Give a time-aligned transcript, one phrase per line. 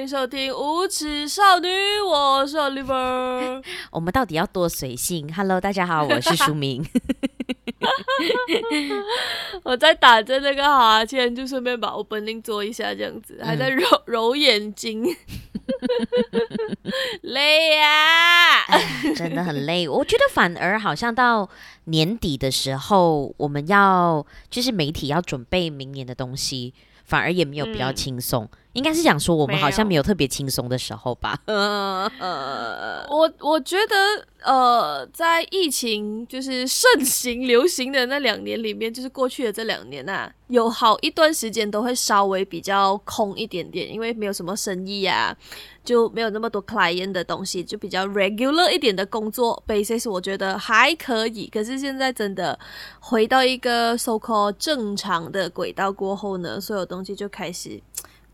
[0.00, 1.68] 欢迎收听《无耻少女》，
[2.08, 3.62] 我是 Oliver。
[3.92, 6.82] 我们到底要多随性？Hello，大家好，我是舒明。
[9.62, 15.04] 我在打着那个哈欠，就顺便把 opening 做一下，这样子，还在揉、嗯、揉眼睛，
[17.20, 18.80] 累呀、啊，
[19.14, 19.86] 真的很累。
[19.86, 21.46] 我觉得反而好像到
[21.84, 26.72] 年底的时候，我们要就是媒体要准备明年的东西。
[27.02, 31.38] 反而也没有比较轻松，嗯、应该是想说我们好像没有特别轻松的时候吧。
[31.46, 33.96] 我我觉得，
[34.44, 45.36] 呃，在疫情就是盛行流行的那两年里面，就是过去的这两年啊，有好一段时间都会稍微比较空一点点，因为没有什么生意啊。
[45.82, 51.48] 就没有那么多 client 的东西，就比较 regular 一点的工作 basis，我觉得还可以。
[51.48, 52.56] 可是现在真的
[53.00, 57.80] 回到一个 so called 正常的轨道过后呢，所有东西就开始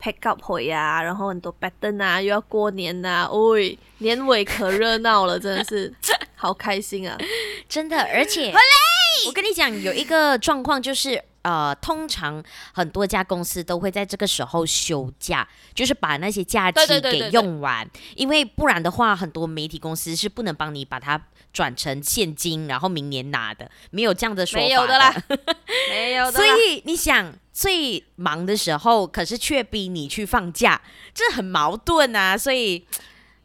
[0.00, 5.92] pick up 回啊，然后很多 pattern 啊，又要过年呐、啊，喂，年尾可热闹了，真的是
[6.34, 7.16] 好开心啊！
[7.69, 8.52] 真的，而且
[9.27, 11.22] 我跟你讲，有一个状况就是。
[11.47, 12.42] 呃，通常
[12.74, 24.67] 很多家公司都会在这个时候休假，就是把那些假期给用完，因为不然的话，很多媒体公司是不能帮你把它转成现金，然后明年拿的，没有这样的说法的。
[24.67, 25.14] 没有的啦，
[25.89, 26.33] 没有的。
[26.33, 30.82] 所以你想，最忙的时候，可是却逼你去放假，
[31.14, 32.86] 这很矛盾啊，所以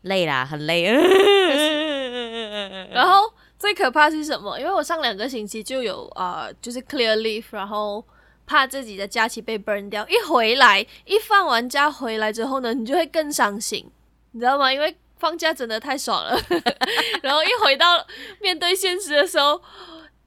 [0.01, 0.83] 累啦，很累。
[2.91, 3.31] 然后。
[3.61, 4.59] 最可怕是什么？
[4.59, 8.03] 因为我上两个星期就有啊、就是 clear leave，然后
[8.47, 10.03] 怕自己的假期被 burn 掉。
[10.09, 13.87] 一回来，一放完假回来之后呢，你就会更伤心，
[14.31, 14.73] 你知道吗？
[14.73, 16.35] 因为放假真的太爽了，
[17.21, 18.03] 然后一回到
[18.41, 19.61] 面对现实的时候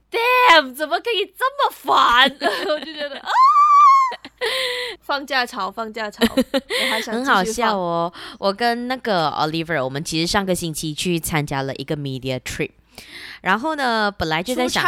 [0.09, 2.31] ，damn，怎么可以这么烦？
[2.71, 3.29] 我就觉得啊，
[5.01, 8.11] 放假潮，放假潮， 我还想很好笑哦。
[8.39, 12.71] 我跟那个 Oliver，我们其实上个星期去参加了一个 media trip。
[13.45, 14.83] 然后呢，本来就在想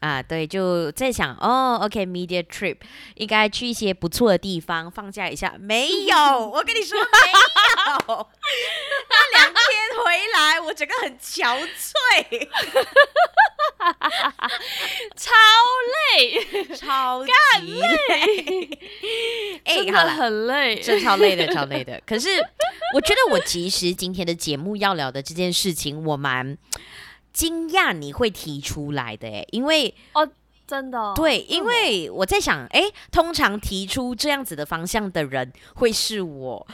[0.00, 2.76] 啊，对，就在想哦，OK，media trip
[3.16, 5.54] 应该去一些不错的地方放假一下。
[5.60, 6.16] 没有，
[6.48, 7.06] 我跟你说没
[8.08, 8.28] 有。
[9.10, 9.62] 那两天
[10.02, 12.48] 回来，我整个很憔悴，
[15.14, 15.34] 超
[16.16, 17.30] 累，超级
[17.78, 18.78] 累。
[19.64, 22.00] 哎，真的很累，真超累的，超累的。
[22.06, 22.30] 可是
[22.96, 26.56] 我觉得，我其实今天的节目要聊的这件事情，我蛮。
[27.32, 30.28] 惊讶你会提出来的诶，因为哦，
[30.66, 36.66] 真的、哦、对，因为我在想，诶，通常提出这样子的方向的人会是我，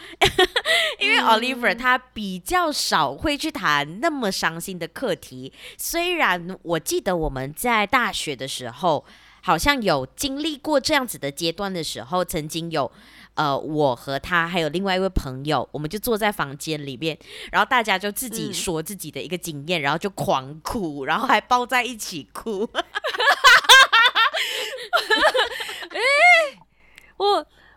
[0.98, 5.52] 因为 Oliver 他比较少会去谈那么伤心的课题。
[5.78, 9.04] 虽然我记得我们在大学的时候，
[9.42, 12.90] 好像有经历过这样子的阶段的时候，曾经有。
[13.34, 17.18] 呃，我和他还有另外一位朋友，我们就坐在房间里面，
[17.50, 22.68] 然后大家就自己说自己的一个经验，嗯、然后就狂哭，然后还抱在一起哭。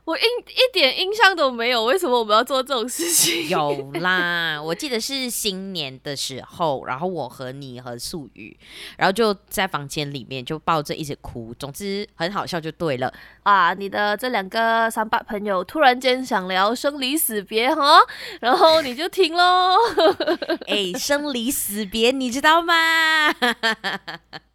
[0.08, 0.18] 我。
[0.18, 3.50] 我印一点印象都没有，为什么我们要做这种事情？
[3.54, 8.58] 有啦，我记得是新年的时候，然后我和你和素雨，
[8.98, 13.14] 然后就在房间里面就抱着一直哭，总之很好笑就对了
[13.44, 13.76] 啊！
[13.76, 18.00] 你的这两个三八朋友突然间想聊生离死别哈，
[18.42, 19.76] 然后你就听喽。
[20.66, 22.74] 哎，生离死别，你知道吗？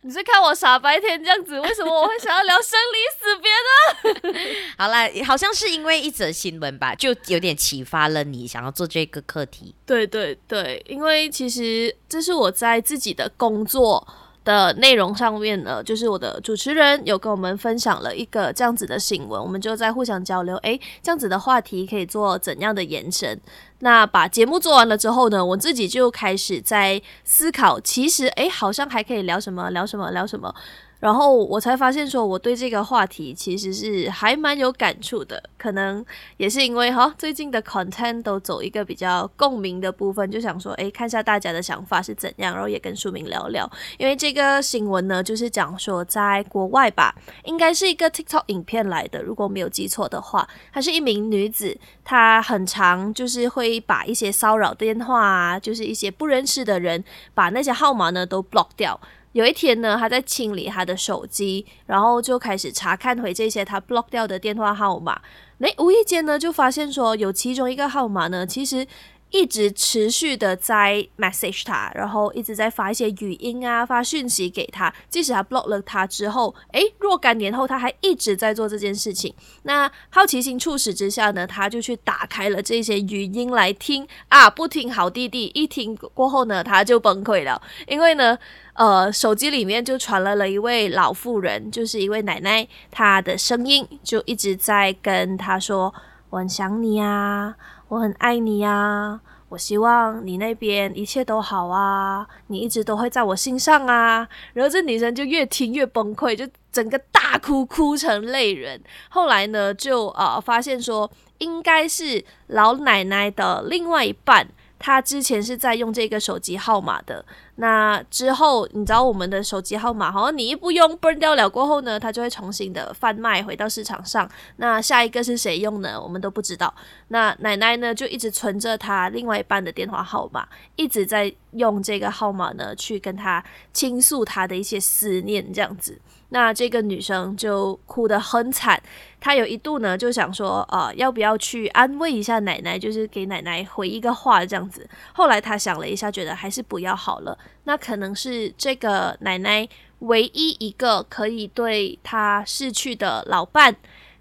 [0.04, 4.64] 你是看我傻白甜这样子，为什么我会想要聊生离死别呢？
[4.76, 9.72] 好啦，好像是因为一则新闻吧，就有点启发了你想要做这个课题。
[9.86, 14.04] 对对对，因为其实这是我在自己的工作
[14.44, 23.40] 的内容上面呢，就是我的主持人有跟我们分享了一个这样子的新闻，我们就在互相交流，诶，这样子的话题可以做怎样的延伸？
[23.84, 30.54] 那把节目做完了之后呢，我自己就开始在思考，其实哎，好像还可以聊什么，聊什么，聊什么。
[31.02, 36.06] 然后我才发现，说我对这个话题其实是还蛮有感触的，可能
[36.36, 43.68] 也是因为哈最近的 content 都走一个比较共鸣的部分，就想说，诶，看一下大家的想法是怎样，然后也跟书明聊聊。
[43.98, 47.12] 因为这个新闻呢，就是讲说在国外吧，
[47.42, 57.02] 应该是一个 TikTok 影片来的，如果没有记错的话，她是一名女子，她很常就是会把一些骚扰电话啊，就是一些不认识的人，
[57.34, 59.00] 把那些号码呢都 block 掉。
[59.32, 65.20] 有一天呢，他在清理他的手机，然后就开始查看回这些他 block 掉的电话号码。
[65.58, 68.86] 那无意间呢，就发现说有其中一个号码呢，其实
[69.30, 74.92] 一直持续的在 message 他，然后一直在发一些语音啊，发讯息给他。
[75.08, 79.32] 即使他 block 了他之后，诶，若干年后他还一直在做这件事情。
[79.62, 88.36] 那好奇心促使之下呢，他就去打开了这些语音来听啊，不听好弟弟，一听过后呢，他就崩溃了，因为呢，
[88.74, 95.92] 呃，手机里面就传来了一位老妇人，就是一位奶奶，她的声音就一直在跟她说
[96.30, 97.54] ：“我很想你啊，
[97.88, 99.20] 我很爱你啊，
[99.50, 108.80] 我希望你那边一切都好啊，你一直都会在我心上啊。”然后这女生就越听越崩溃，就整个大哭，哭成泪人。
[109.10, 114.48] 后来呢，就呃发现说，应该是老奶奶的另外一半。
[114.82, 117.24] 他之前是在用这个手机号码的，
[117.54, 124.28] 那之后你知道我们的手机号码，好像你一不用 burn 掉了过后呢，它就会重新的贩卖回到市场上。
[124.56, 126.00] 那下一个是谁用呢？
[126.02, 126.74] 我们都不知道。
[127.08, 133.42] 那奶奶呢，就一直存着他另外一半的电话号码，一直在用这个号码呢去跟他
[133.72, 135.96] 倾诉他的一些思念，这样子。
[136.34, 138.82] 那这个女生就哭得很惨，
[139.20, 144.88] 她有一度呢就想说，呃，要不要去安慰一下奶奶，就是给奶奶回一个话这样子。
[145.12, 147.36] 后来她想了一下，觉得还是不要好了。
[147.64, 149.68] 那可能是这个奶奶
[149.98, 153.76] 唯一一个可以对她逝去的老伴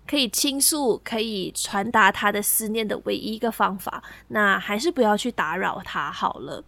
[0.05, 4.03] 可以倾诉、可以传达她的思念的唯一一个方法。
[4.27, 6.61] 那还是不要去打扰她好了。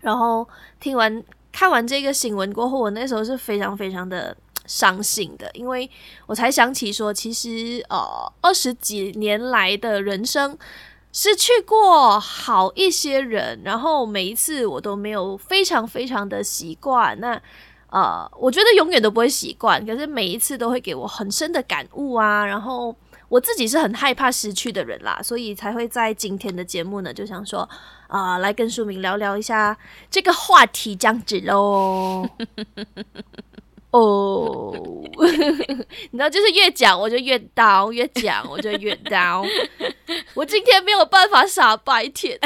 [0.00, 0.48] 然后
[0.80, 1.22] 听完
[1.52, 4.34] 看完这个新闻过后，我那时候是非常非常的。
[4.66, 5.88] 伤心的，因为
[6.26, 10.56] 我才想起说，其实呃，二十几年来的人生
[11.12, 17.18] 失去过好一些人，然后每一次我都没有非常非常的习惯。
[17.20, 17.40] 那
[17.88, 22.44] 呃，我觉得永远都不会习惯，可是每一次都会给我很深的感悟啊。
[22.44, 22.94] 然后
[23.28, 27.66] 我自己是很害怕失去的人啦，所以才会在今天的节目呢，就想说
[28.08, 29.76] 啊、来跟书明聊聊一下
[30.10, 32.28] 这个话题，这样子喽。
[33.96, 34.74] 哦，
[36.10, 39.48] 你知道，就是越讲我就越 down，越讲我就越 down。
[40.34, 42.38] 我今天没有办法傻白甜，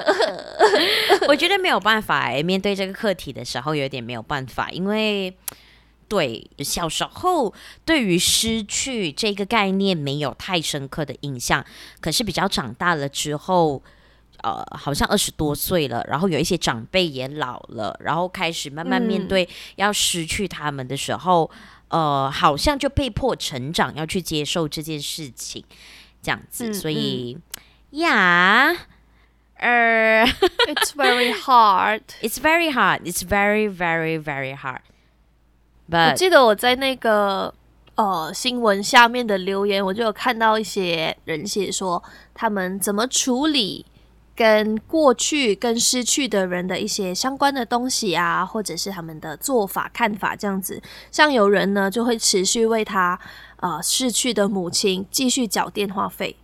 [1.26, 5.34] 我觉得没有办法哎，面对这个课题的时候有点没有办法，因为
[6.08, 7.54] 对小时候
[7.86, 11.64] 对于失去这个概念没有太深刻的印象，
[12.00, 13.82] 可是比较长大了之后。
[14.42, 21.50] 呃，好像二十多岁了，然后有一些长辈也老了，然后开始慢慢面对要失去他们的时候，
[21.88, 25.64] 嗯、呃，好像就被迫成长，要去接受这件事情，
[26.22, 27.38] 这样子，嗯、所以
[27.90, 28.74] 呀，
[29.54, 30.24] 呃，
[30.68, 32.02] It's very hard.
[32.22, 33.02] It's very hard.
[33.02, 34.80] It's very, very, very hard.
[35.90, 37.52] But 我记得我在那个
[37.96, 42.02] 呃新闻下面的留言，我就有看到一些人写说
[42.32, 43.84] 他们怎么处理。
[44.34, 50.82] 跟过去、跟失去的人的一些相关的东西啊，或者是他们的做法、看法这样子。
[51.10, 53.18] 像有人呢，就会持续为他
[53.56, 56.36] 呃逝去的母亲继续缴电话费。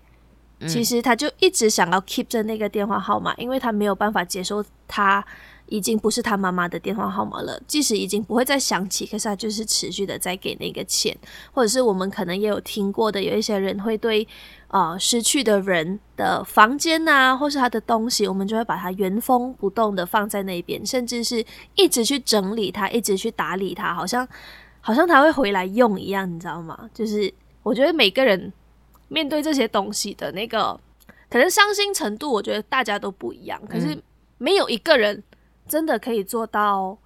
[0.61, 0.69] 嗯。
[0.69, 5.25] 其实他就一直想要 keep 着那个电话号码，因为他没有办法接受他。
[5.69, 11.17] 已经不是他妈妈的电话号码了，即使已经不会再响起，可是他就是持续的在给那个钱，
[11.53, 14.27] 或者是我们可能也有听过的，有一些人会对
[14.69, 21.45] 呃失去的人的房间呐、啊，或是他的东西，我们就会把它原封不动的放在那边，甚至是
[21.75, 24.27] 一直去整理它，一直去打理它，好像
[24.81, 26.89] 好像他会回来用一样，你知道吗？
[26.95, 27.33] 就是
[27.65, 28.53] 我觉得每个人
[29.09, 30.79] 面对这些东西的那个
[31.29, 34.01] 可能伤心程度，我觉得大家都不一样，可是
[34.39, 35.21] 没有一个人。
[35.69, 36.97] 真的可以做到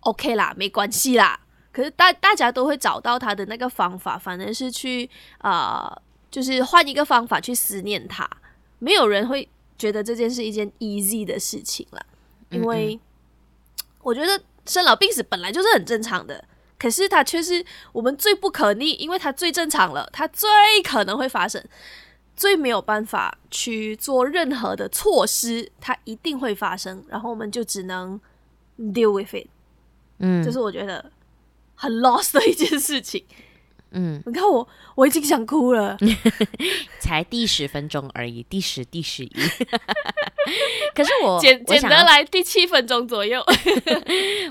[0.00, 1.40] ，OK 啦，没关系啦。
[1.70, 5.08] 可是大大家都会找到他的那个方法，反正是去
[5.38, 8.28] 啊、呃，就是换一个方法去思念他。
[8.78, 12.04] 没有人会觉得这件是一件 easy 的事情啦，
[12.50, 13.00] 因为
[14.02, 16.44] 我觉得生老病死本来就是很正常的，
[16.78, 20.48] 可是它却是我们最不可逆，因为它最正常了，它最
[20.84, 21.64] 可能会发生。
[22.34, 28.20] 最没有办法去做任何的措施，它一定会发生，然后我们就只能
[28.78, 29.46] deal with it。
[30.18, 31.12] 嗯，这是我觉得
[31.74, 33.24] 很 lost 的一件事情。
[33.94, 35.98] 嗯，你看我，我已经想哭了，
[36.98, 39.30] 才第十分钟而已，第十、第十一。
[40.94, 43.44] 可是我 简简单来第七分钟左右，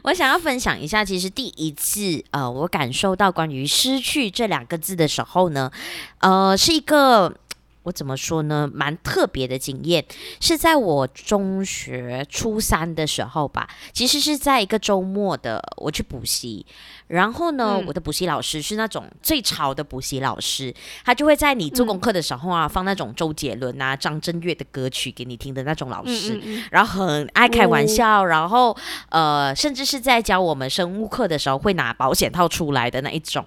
[0.04, 5.72] 我想要分享一下，其实第一次呃，我感受到关于失去这两个字的时候呢，
[6.20, 7.36] 呃，是一个。
[7.84, 8.70] 我怎么说呢？
[8.72, 10.06] 蛮特别的经验，
[10.40, 13.68] 是在我中学初三的时候吧。
[13.92, 16.66] 其实是在一个周末的，我去补习。
[17.08, 20.74] 然后呢，嗯、我的补习老师是那种最潮的补习老师，
[21.04, 26.40] 他就会在你做功课的时候啊，嗯、放那种周杰伦啊、张震岳的歌曲给你听的那种老师。
[26.72, 28.78] 然后很爱开玩笑，哦、然后
[29.10, 33.46] 呃，甚至是在教我们生物课的时候会拿保险套出来的那一种。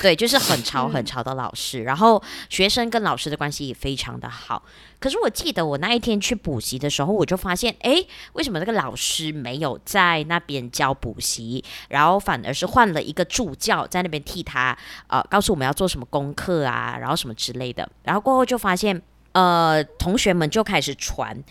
[0.00, 1.82] 对，就是很潮很潮的老师。
[1.82, 4.62] 然后学生跟老师的关系也非常的好。
[5.00, 14.76] 可是我记得我那一天去补习的时候，我就发现，哎，为什么那个老师没有在那边教补习，然后反而是换了一个助教在那边替他，
[15.08, 17.88] 呃，告诉我们要做什么功课啊，然后什么之类的。
[18.04, 19.02] 然后过后就发现，
[19.32, 21.42] 呃，同学们就开始传，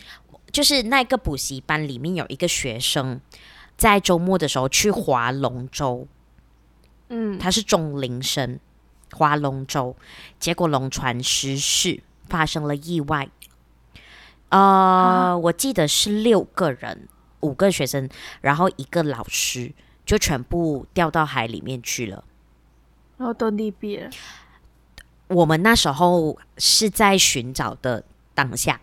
[0.52, 3.20] 就是那个补习班里面有一个学生，
[3.76, 6.08] 在周末的时候去划龙舟，
[7.10, 8.60] 嗯，他是中龄生，
[9.12, 9.96] 划龙舟，
[10.40, 13.30] 结果龙船失事，发生了意外。
[14.48, 17.08] 呃，啊、我记得是六个人，
[17.42, 18.10] 五个学生，
[18.40, 19.74] 然后一个老师，
[20.06, 22.24] 就全部掉到海里面去了。
[23.18, 24.10] 然后都溺毙了。
[25.28, 28.80] 我们那时候是在寻找的当下。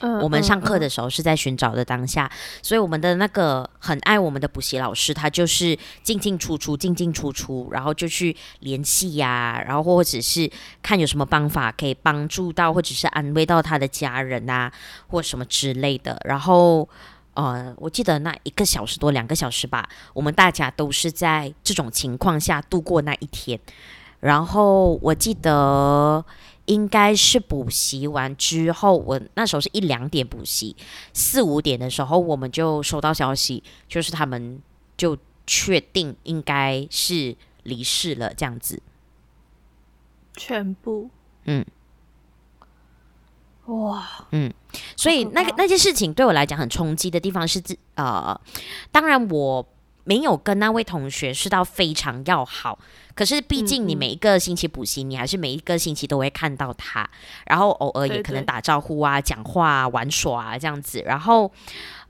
[0.00, 10.48] 嗯，我们上课的时候是在寻找的当下，嗯嗯、所以我们的那个很爱我们的补习老师，他就是进进出出，进进出出，然后就去联系呀，然后或者是
[10.82, 14.72] 看有什么方法可以帮助到，或者是安慰到他的家人啊，
[15.08, 16.16] 或什么之类的。
[16.24, 16.88] 然后，
[17.34, 23.58] 呃，我记得那一个小时多两个小时吧，我们大家都是在这种情况下度过那一天。
[24.20, 26.24] 然后我记得。
[26.68, 30.76] 应该是补习完之后，我那时候是一两点补习，
[31.12, 34.62] 四五点的时候我们就收到消息，就是他们
[34.96, 38.80] 就确定应该是离世了，这样子。
[40.36, 41.10] 全部，
[41.46, 41.64] 嗯，
[43.66, 44.52] 哇，嗯，
[44.94, 47.62] 所以那个那件事情对我来讲很冲击的地方是，
[47.96, 48.40] 呃，
[48.92, 49.66] 当然我。
[50.08, 52.78] 没有跟那位同学是到非常要好，
[53.14, 57.06] 可是毕竟你每一个星期补习，你还是每一个星期都会看到他，
[57.44, 61.02] 然后偶尔也可能打招呼啊、对对讲话啊、玩耍啊这样子。
[61.04, 61.52] 然后，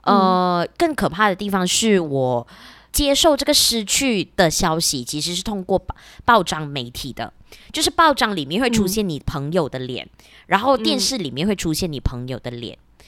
[0.03, 2.47] 呃，嗯、更可怕的地方是我
[2.93, 7.33] 接受这个失去的消息，其实是通过报报章媒体的，
[7.73, 12.77] 就是报章里面会出现你朋友的脸，嗯、然后电视里面会出现你朋友的脸。
[12.77, 13.05] 嗯、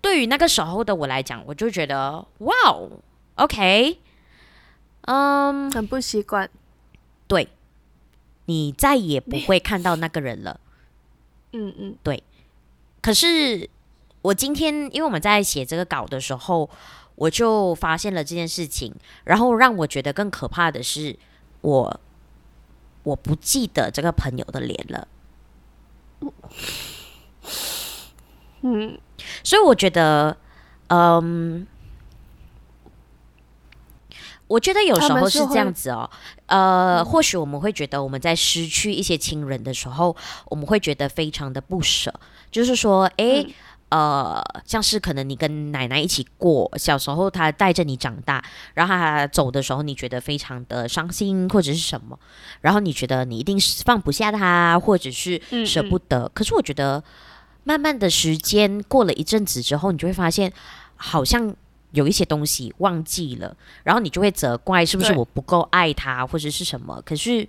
[0.00, 2.90] 对于那个时候的我来讲，我就觉得哇哦
[3.36, 4.00] ，OK。
[5.10, 6.50] 嗯，很不习惯。
[7.26, 7.48] 对，
[8.44, 10.60] 你再也不会看到那个人了。
[11.52, 12.22] 嗯嗯，对。
[13.00, 13.70] 可是
[14.20, 16.68] 我今天，因为我们在写这个稿的时候，
[17.14, 21.18] 我就发现了这件事情，然后让我觉得更可怕的是，
[21.62, 22.00] 我
[23.04, 25.08] 我不记得这个朋友的脸了。
[28.60, 29.00] 嗯，
[29.42, 30.36] 所以我觉得，
[30.88, 31.66] 嗯。
[34.48, 36.10] 我觉得有时候是这样子哦，
[36.46, 42.12] 呃，或许我们会觉得我们在失去一些亲人的时候，我们会觉得非常的不舍。
[42.50, 43.44] 就是说，哎，
[43.90, 52.18] 呃，像是可能你跟奶奶一起过小时候，她带着你长大，然后她走的时候，你觉得非常的伤心或者是什么，
[52.62, 56.20] 然后你觉得你一定是放不下她，或者是舍不得。
[56.20, 56.30] 嗯嗯。
[56.32, 57.04] 可是我觉得，
[57.64, 60.50] 慢慢的时间过了一阵子之后，你就会发现，
[60.96, 61.54] 好像。
[61.92, 67.00] 有一些东西忘记了，然后你就会责怪是不是我不够爱他，或者是什么？
[67.02, 67.48] 可是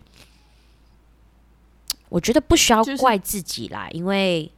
[2.08, 4.52] 我觉得不需要怪自己啦，就是、因为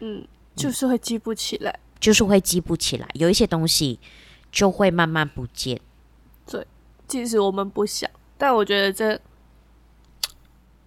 [0.00, 3.98] 嗯，就是会记不起来，就是会记不起来，有一些东西
[4.52, 5.80] 就会慢慢不见。
[6.46, 6.64] 对，
[7.08, 9.20] 其实我们不想，但我觉得这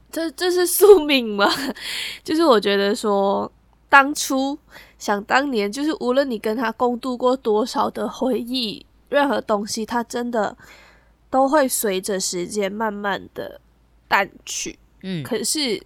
[0.10, 1.46] 这这是宿命嘛，
[2.24, 3.52] 就是我觉得说
[3.90, 4.58] 当初。
[5.02, 10.56] 想当年，就是无论你跟他共度过多少的回忆，任何东西，它真的
[11.28, 13.60] 都会随着时间慢慢的
[14.08, 14.78] 淡去。
[15.02, 15.82] 嗯，可是，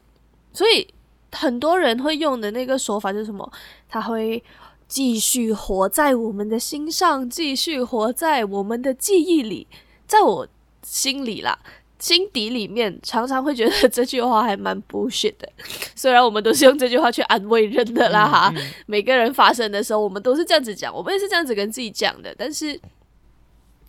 [0.51, 0.85] 所以
[1.31, 3.49] 很多人会用的那个说法就是什么？
[3.87, 4.43] 他会
[4.85, 9.65] 继续活在我们的心上，继续活在我们的记忆里，
[10.05, 10.45] 在我
[10.83, 11.57] 心里啦。
[12.05, 15.49] 心底里面常常会觉得这句话还蛮 bullshit 的，
[15.97, 18.53] 虽然我们都是用这句话去安慰人的啦哈。
[18.55, 22.31] 嗯嗯、每个人发生的时候，我们都是这样子讲，我们也是这样子跟自己讲的。
[22.37, 22.79] 但是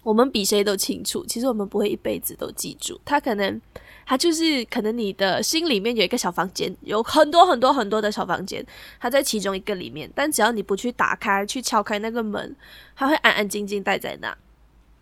[0.03, 2.99] 我们比谁都清楚，其实我们不会一辈子都记住。
[3.05, 3.61] 他可能，
[4.07, 8.65] 他就是可能你的心里面有一个小房间，有很多很多很多的小房间，
[8.99, 10.11] 他在其中一个里面。
[10.15, 12.57] 但只要你不去打开、去敲开那个门，
[12.97, 14.35] 他会安安静静待在那。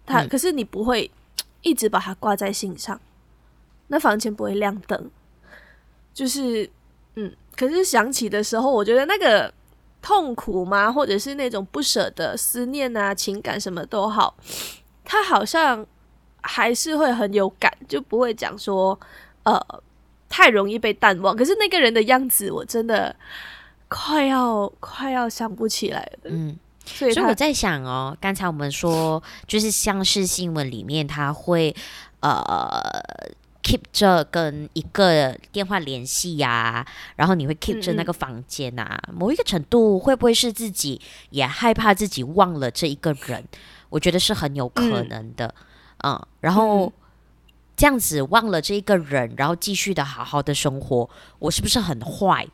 [0.05, 1.09] 他、嗯、可是你不会。
[1.65, 3.01] 一直把它挂在心上，
[3.89, 5.11] 那房间不会亮灯，
[6.13, 6.71] 就是，
[7.17, 9.53] 嗯，可是想起的时候，我觉得那个
[10.01, 14.37] 痛苦嘛，或者是那种不舍得、思念啊、情感什么都好，
[15.05, 15.85] 他好像
[16.43, 18.99] 还是会很有感，就不会讲说
[19.45, 19.59] 呃
[20.29, 21.35] 太容易被淡忘。
[21.35, 23.17] 可是那个人的样子，我真的
[23.89, 26.19] 快要快要想不起来了。
[26.25, 31.75] 嗯，所以，所以我在想哦，刚才我们说，就是像是新闻里面他会
[32.21, 32.81] 呃。
[33.65, 36.87] keep 着跟一个电话联系呀，
[37.17, 41.01] 然后你会 keep 着那个房间啊，嗯、某一个程度会不会是自己
[41.31, 43.43] 也害怕自己忘了这一个人？
[43.89, 45.47] 我觉得是很有可能的，
[46.03, 46.93] 嗯，嗯，然后
[47.75, 52.47] 这样子忘了这一个人，然后继续的好好的生活，我是不是很坏？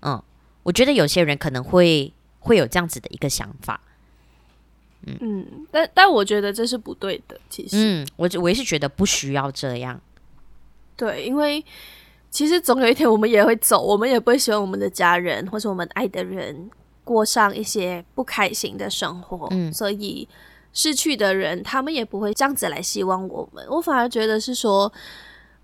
[0.00, 0.22] 嗯，
[0.62, 2.10] 我觉得有些人可能会
[2.42, 3.80] 会有这样子的一个想法，
[5.06, 10.00] 嗯，嗯，但但我觉得这是不对的，其实，嗯，我我也是觉得不需要这样。
[10.96, 11.64] 对，因为
[12.30, 16.70] 其实总有一天我们也会走，我们也不会希望我们的家人或是我们爱的人
[17.04, 19.46] 过上一些不开心的生活。
[19.52, 20.28] 嗯，所以
[20.72, 23.64] 失去的人，他们也不会这样子来希望我们。
[23.68, 24.92] 我反而觉得是说，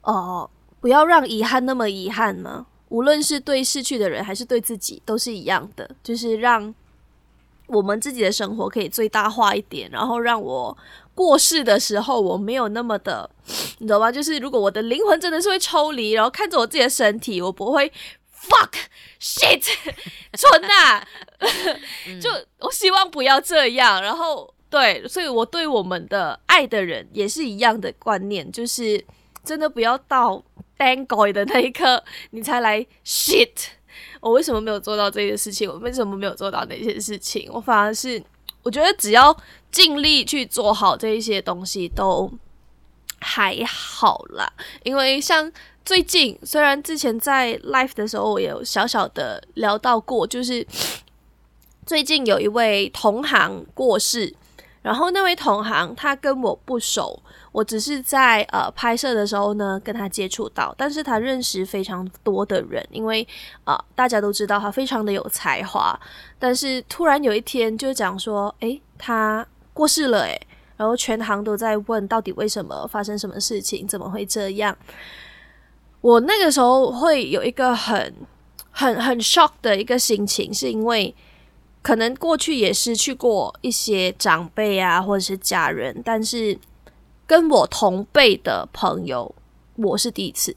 [0.03, 2.67] 哦、呃，不要让遗憾那么遗憾嘛。
[2.89, 6.75] 无论是对逝去的人，还是对自己，都是一样的，就是让
[7.67, 10.77] 我们自己的生活可以最大化一点，然后让我。
[11.15, 13.29] 过世的时候，我没有那么的，
[13.79, 14.13] 你知道吗？
[14.13, 17.91] 就是如果我的灵魂真的是会抽离，然后看着我自己的身体，我不会
[18.33, 18.71] fuck
[19.21, 19.61] shit
[20.39, 21.05] 蠢啊！
[22.23, 22.31] 就
[22.61, 24.01] 我希望不要这样。
[24.01, 29.05] 然后对，所以我对我们的爱的人也是一样的观念，就是
[29.43, 30.41] 真的不要到
[30.79, 33.51] thank God 的那一刻，你才来 shit。
[34.21, 35.69] 我为什么没有做到这件事情？
[35.69, 37.51] 我为什么没有做到那些事情？
[37.53, 38.23] 我反而是。
[38.65, 39.35] 我觉得只要
[39.71, 42.31] 尽力去做好这一些东西都
[43.21, 45.51] 还好啦，因为像
[45.85, 50.67] 最近，虽然之前在 live 的时候我有小小的聊到过，就是
[51.87, 54.35] 最近有一位同行过世。
[54.83, 57.23] 然后那位同行他跟我不熟，
[57.59, 63.27] 我只是在呃拍摄的时候呢跟他接触到，但是他认识非常多的人，因为
[63.65, 65.99] 啊、大家都知道他非常的有才华，
[66.39, 69.45] 但是突然有一天就讲说，诶，他
[69.75, 70.41] 过世了诶，
[70.77, 74.79] 然后全行都在问到底为什么发生什么事情，怎么会这样？
[76.01, 78.15] 我那个时候会有一个很
[78.71, 81.13] 很很 shock 的一个心情，是因为。
[81.81, 86.59] 可能过去也失去过一些长辈啊，或者是家人，但是
[87.29, 89.33] 跟我同辈的朋友，
[89.77, 90.57] 我是第一次。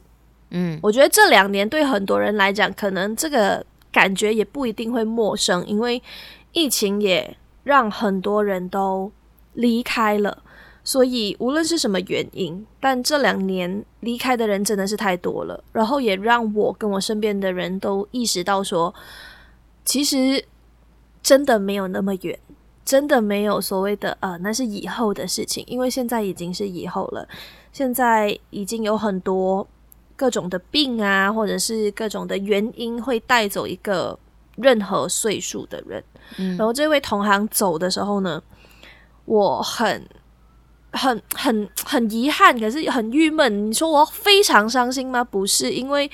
[0.52, 6.02] 嗯，我觉得这两年对很多人来讲，可能这个感觉也不一定会陌生，因为
[6.54, 9.12] 疫情也让很多人都
[9.54, 10.42] 离开了。
[10.82, 18.96] 所以无论是什么原因，但这两年离开的人真的是太多了，然后也让我跟我身边的人都意识到说，
[19.84, 20.46] 其实。
[21.24, 22.40] 真的没有那么远，
[22.92, 27.26] 真的没有所谓的呃，那是以后的事情，因为现在已经是以后了。
[27.72, 29.66] 现在已经有很多
[30.18, 34.20] 各种的病啊，或者是各种的原因会带走一个
[34.58, 36.04] 任何岁数的人。
[36.38, 36.58] 嗯。
[36.58, 38.44] 然后这位同行走的时候呢，
[39.24, 40.06] 我很、
[40.92, 43.70] 很、很、很遗憾，可是很郁闷。
[43.70, 45.24] 你说我非常伤心吗？
[45.24, 46.12] 不是，因为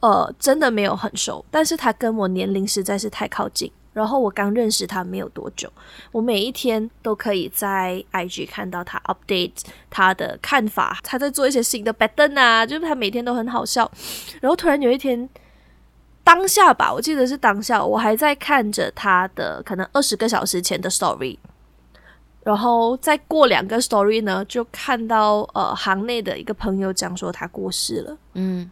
[0.00, 3.72] 呃，真的没有很熟，但是他跟我年龄实在是太靠近。
[3.92, 5.70] 然后我刚认识他没有多久，
[6.10, 9.52] 我每一天都可以在 IG 看到他 update
[9.90, 13.90] 他的看法，他在做一些新的 pattern 啊，就是他每天都很好笑。
[14.40, 15.28] 然后突然有一天，
[16.24, 21.36] 当下吧，我记得是当下，我还在看着他的可能二十个小时前的 story，
[22.44, 28.16] 然后再过两个 story 呢，就看到呃行内的一个朋友讲说他过世了。
[28.32, 28.70] 嗯，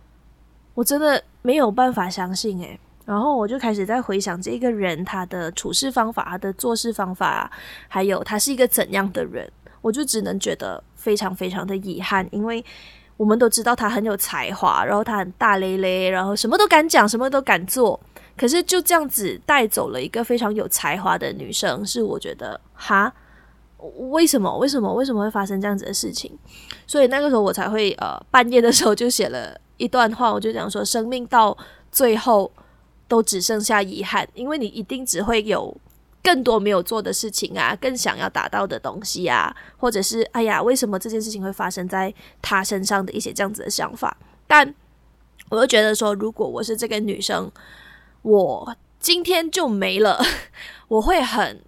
[0.72, 2.80] 我真的没有办法相信诶、欸。
[3.10, 7.50] 然后我就开始在回想这个人他的处事方法、他的做事方法，
[7.88, 12.64] 还有他是一个怎样的人，我就只能觉得非常非常的遗憾，因为
[13.16, 17.98] 我们都知道他很有才华，然后他很大咧咧，然后什么都敢讲，什么都敢做，
[18.36, 23.12] 可是就这样子带走了一个非常有才华的女生，是我觉得哈，
[24.10, 24.56] 为什么？
[24.56, 24.94] 为什么？
[24.94, 26.30] 为什么会发生这样子的事情？
[26.86, 31.58] 所以那个时候我才会呃半夜的时候就写了一段话，我就讲说，生命到
[31.90, 32.48] 最后。
[33.10, 35.76] 都只剩下遗憾，因为你一定只会有
[36.22, 44.16] 更多没有做的事情啊，更想要达到的东西啊，或者是哎呀，为什么这件事情会发生在他身上的一些这样子的想法。
[44.46, 44.72] 但
[45.48, 47.50] 我又觉得说，如果我是这个女生，
[48.22, 50.24] 我今天就没了，
[50.86, 51.60] 我会很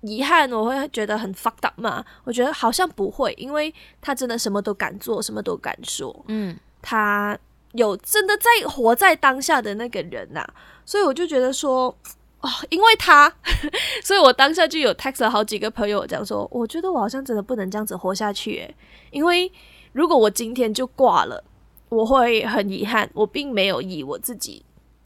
[0.00, 2.02] 遗憾，我会觉得很 fucked up 嘛。
[2.24, 6.24] 我觉得好像不会，因为他真的什么都敢做，什么都敢说。
[6.28, 7.38] 嗯，他。
[7.72, 10.46] 有真的在活在当下的那个人呐、
[10.84, 11.96] 所以我就觉得说，
[12.40, 13.32] 哦，因为他，
[14.04, 18.76] 所以我当下就有 text 了好几个朋友讲说，我觉得我好像真的不能这样子活下去，诶，
[19.10, 19.50] 因为
[19.92, 21.42] 如果我今天就挂了，
[21.88, 24.64] 我会很遗憾，我并没有以我自己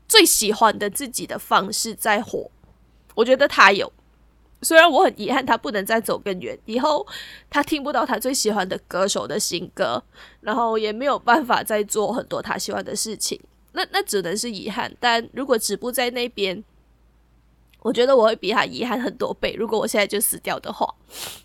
[0.09, 2.50] 最喜欢的自己的方式在活，
[3.14, 3.92] 我觉得他有。
[4.62, 7.07] 虽然我很遗憾他不能再走更远，以后
[7.51, 10.03] 他听不到他最喜欢的歌手的新歌，
[10.40, 13.40] 然后也没有办法再做很多他喜欢的事情，
[13.73, 14.92] 那 那只能是遗憾。
[14.99, 16.64] 但如果止步在那边，
[17.81, 19.55] 我觉得我会比他遗憾很多倍。
[19.59, 20.92] 如果我现在就死掉的话，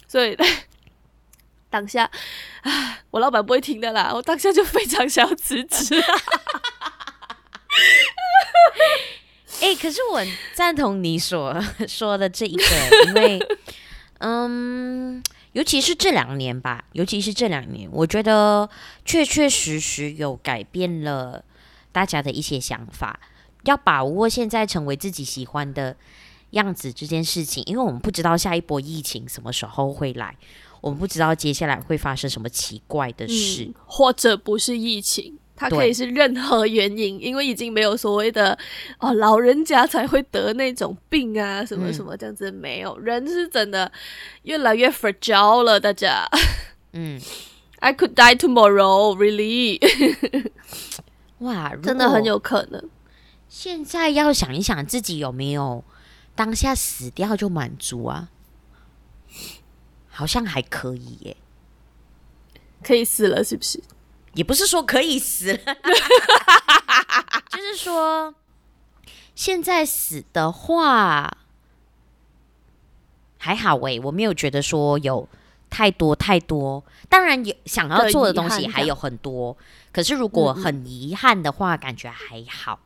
[0.07, 0.35] 所以
[1.69, 2.09] 当下
[2.63, 6.01] 啊，我老板不会听的啦，我当下就非常想要辞职。
[9.61, 10.19] 哎、欸，可是我
[10.53, 11.55] 赞同你所
[11.87, 12.65] 说的这一个，
[13.05, 13.39] 因为，
[14.17, 18.67] 嗯，尤其是这两年吧，尤其是这两年，我觉得
[19.05, 21.43] 确确实实有改变了
[21.91, 23.19] 大家的一些想法，
[23.65, 25.95] 要把握现在成为自己喜欢的
[26.51, 30.35] 样子这件事情，因为我们不知道下一波疫情什么时候会来，
[30.81, 35.37] 我们不知道接下来会发生什么奇怪的事，嗯、或者不是疫情。
[35.61, 38.57] 它可以是任何原因，因为已经没有所谓的
[38.97, 43.91] 哦，老人家才会得那种病啊，什么什么这样子，嗯、没有人是真的
[44.41, 46.27] 越来越 fragile 了，大家。
[46.93, 47.21] 嗯，
[47.77, 49.79] I could die tomorrow, really？
[51.39, 52.89] 哇，真的很有可能。
[53.47, 55.83] 现在要想一想自己有没有
[56.33, 58.29] 当下死掉就满足啊？
[60.09, 61.37] 好像还可以耶，
[62.83, 63.79] 可以死了是不是？
[64.33, 65.57] 也不是说可以死了，
[67.49, 68.33] 就是说
[69.35, 71.37] 现在死的话
[73.37, 75.27] 还好喂，我没有觉得说有
[75.69, 76.83] 太多太多。
[77.09, 79.57] 当然有想要做的东西还有很多，
[79.91, 82.79] 可是如果很遗憾的话，嗯、感觉还好。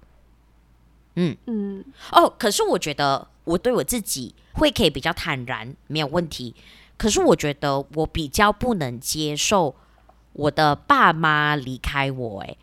[1.15, 6.55] 嗯嗯哦，可是我觉得我对我自己会可以比较坦然，没有问题。
[6.97, 9.75] 可是我觉得我比较不能接受。
[10.35, 12.57] 我的爸妈离开我，哎，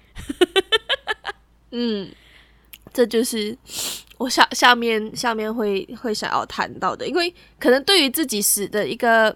[1.73, 2.13] 嗯，
[2.93, 3.57] 这就是
[4.19, 9.35] 我下下面下面会会想要谈到的，因为可能对于自己死的一个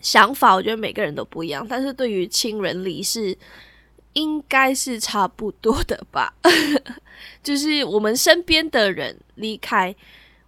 [0.00, 3.36] 想法，我觉得每个人都不一样，但是对于亲人离世，
[4.12, 6.32] 应该是差不多的吧，
[7.42, 9.92] 就是我们身边的人离开，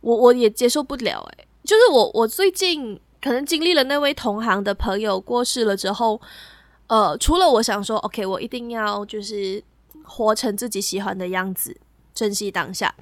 [0.02, 6.20] 我我也接受不了，哎，就是我我最近可能经历了那位同行的朋友过世了之后。
[6.88, 9.62] 呃，除了我想说，OK，我一定要就是
[10.05, 11.77] 活成自己喜欢的样子，
[12.14, 12.95] 珍惜当下。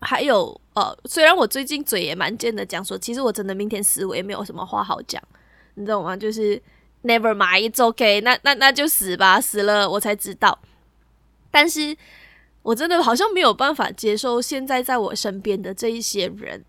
[0.00, 5.22] 还有，呃，虽然我最近嘴也蛮贱的，讲说，其实我真的明天死，我也没有什么话好讲，
[5.74, 6.16] 你知道吗？
[6.16, 6.60] 就是
[7.02, 10.58] Never mind，it's OK，那那那就死吧，死了我才知道。
[11.50, 11.96] 但是
[12.62, 16.64] 我真的好像没有办法接受现在在我身边的这一些人，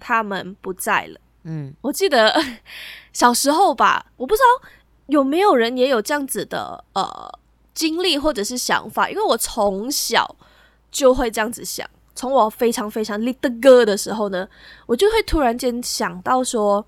[0.00, 1.20] 他们不在了。
[1.44, 2.34] 嗯，我记得
[3.12, 4.68] 小时候吧，我不知道。
[5.06, 7.38] 有没有人也有这样子的呃
[7.74, 9.08] 经历或者是想法？
[9.08, 10.36] 因为我从小
[10.90, 14.48] 就会这样子想，从我非常非常 little girl 的时候呢，
[14.86, 16.84] 我就会突然间想到说，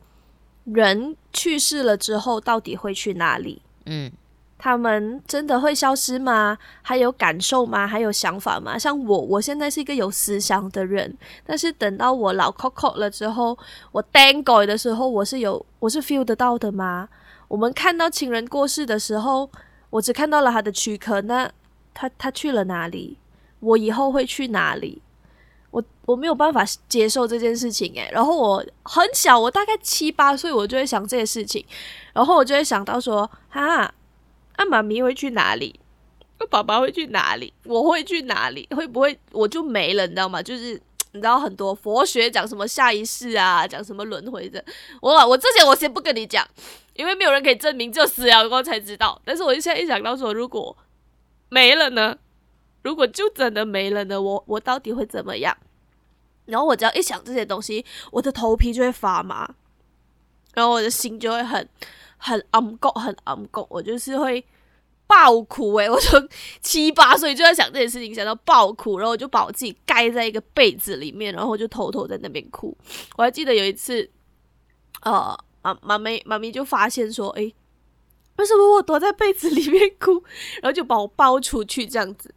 [0.65, 3.63] 人去世了之后到底会去哪里？
[3.87, 4.11] 嗯，
[4.59, 6.59] 他们真的会消失吗？
[6.83, 7.87] 还有感受吗？
[7.87, 8.79] 还有想法吗？
[8.79, 13.57] 像我，我现在是一个有思想的人，但是等到我老 coco 了之后，
[13.93, 17.09] 我 dango 的时候，我是有我是 feel 得到的吗？
[17.49, 19.51] 我们看到亲人过世的时候，
[19.91, 21.51] 我只看到了他的躯壳，那
[21.93, 23.19] 他他去了哪里？
[23.61, 25.03] 我以后会去哪里？
[25.71, 31.65] 我我没有办法接受这件事情诶，然后我很小，我大概七八岁，我就会想这些事情，
[32.13, 33.93] 然后我就会想到说，哈，
[34.57, 35.81] 啊妈咪会去哪里？
[36.51, 37.53] 爸爸会去哪里？
[37.65, 38.69] 我会去哪里？
[38.77, 40.07] 会不会我就没了？
[40.07, 40.43] 你知道吗？
[40.43, 40.81] 就是。
[41.13, 44.63] 你知道很多佛学讲什么下一世啊，讲什么轮回的。
[45.01, 46.47] 我我之前我先不跟你讲，
[46.93, 49.21] 因为没有人可以证明，就死了过后才知道。
[49.25, 50.77] 但是我现在一想到说，如果
[51.49, 52.19] 没了呢？
[52.83, 54.21] 如果就真的没了呢？
[54.21, 55.57] 我我到底会怎么样？
[56.47, 59.55] 然后我只要一想这些东西，我的头皮就会发麻，
[60.55, 61.69] 然后我的心就会很
[62.17, 64.45] 很暗谷，很暗谷，我就是会。
[65.09, 66.29] 爆哭诶、 我从
[66.61, 72.77] 七八岁就在想这件事情，想到爆哭，然后我就把我自己盖在一个被子里面，然后就偷偷在那边哭。
[73.17, 74.09] 我还记得有一次，
[75.01, 77.53] 呃，妈妈咪妈咪就发现说，诶，
[78.37, 80.23] 为什么我躲在被子里面哭？
[80.61, 82.33] 然后就把我抱出去这样子。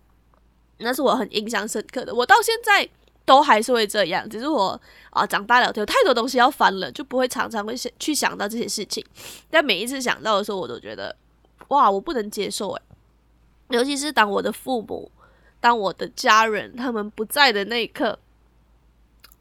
[0.77, 2.89] 那是我很印象深刻的，我到现在
[3.25, 9.05] 都还是会这样，只是我啊、长大了，有太多东西要翻了，就不会常常会想去想到这些事情。
[9.49, 11.13] 但每一次想到的时候，我都觉得。
[11.71, 12.81] 哇，我不能接受诶，
[13.69, 15.11] 尤其是当我的父母、
[15.59, 18.19] 当我的家人他们不在的那一刻，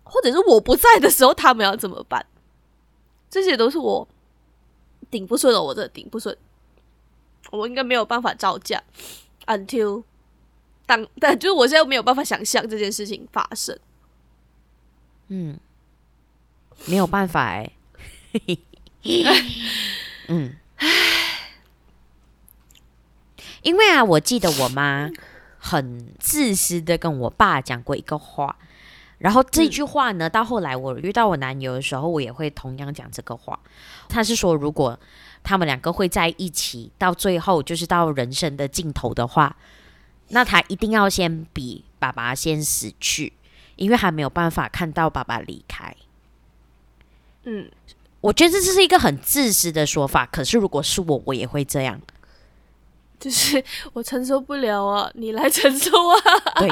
[0.05, 2.25] 或者是我不在的时候，他们要怎么办？
[3.29, 4.07] 这些都是我
[5.11, 6.37] 顶不顺的，我真的顶不顺。
[7.51, 8.81] 我应该没有办法招架
[9.47, 10.05] ，until
[10.87, 13.77] 当但就是我现在没有办法想象这件事情发生。
[15.29, 15.59] 嗯，
[16.87, 17.73] 没有办法哎。
[20.29, 20.55] 嗯，
[23.63, 25.11] 因为啊，我记得我妈
[25.59, 28.57] 很自私的跟我爸讲过一个话，
[29.19, 33.59] 然后这句话呢，到后来我遇到我男友的时候，我也会同样讲这个话。
[34.09, 34.99] 他是说，如果
[35.43, 39.57] 他们两个会在一起，到最后就是到人生的尽头的话，
[40.29, 43.33] 那他一定要先比爸爸先死去，
[43.77, 45.95] 因为还没有办法看到爸爸离开。
[47.45, 47.71] 嗯，
[48.21, 52.01] 我觉得这是一个很自私的说法，可是如果是我，我也会这样，
[53.21, 56.17] 就是 我承受不了啊，你来承受啊。
[56.57, 56.69] 对，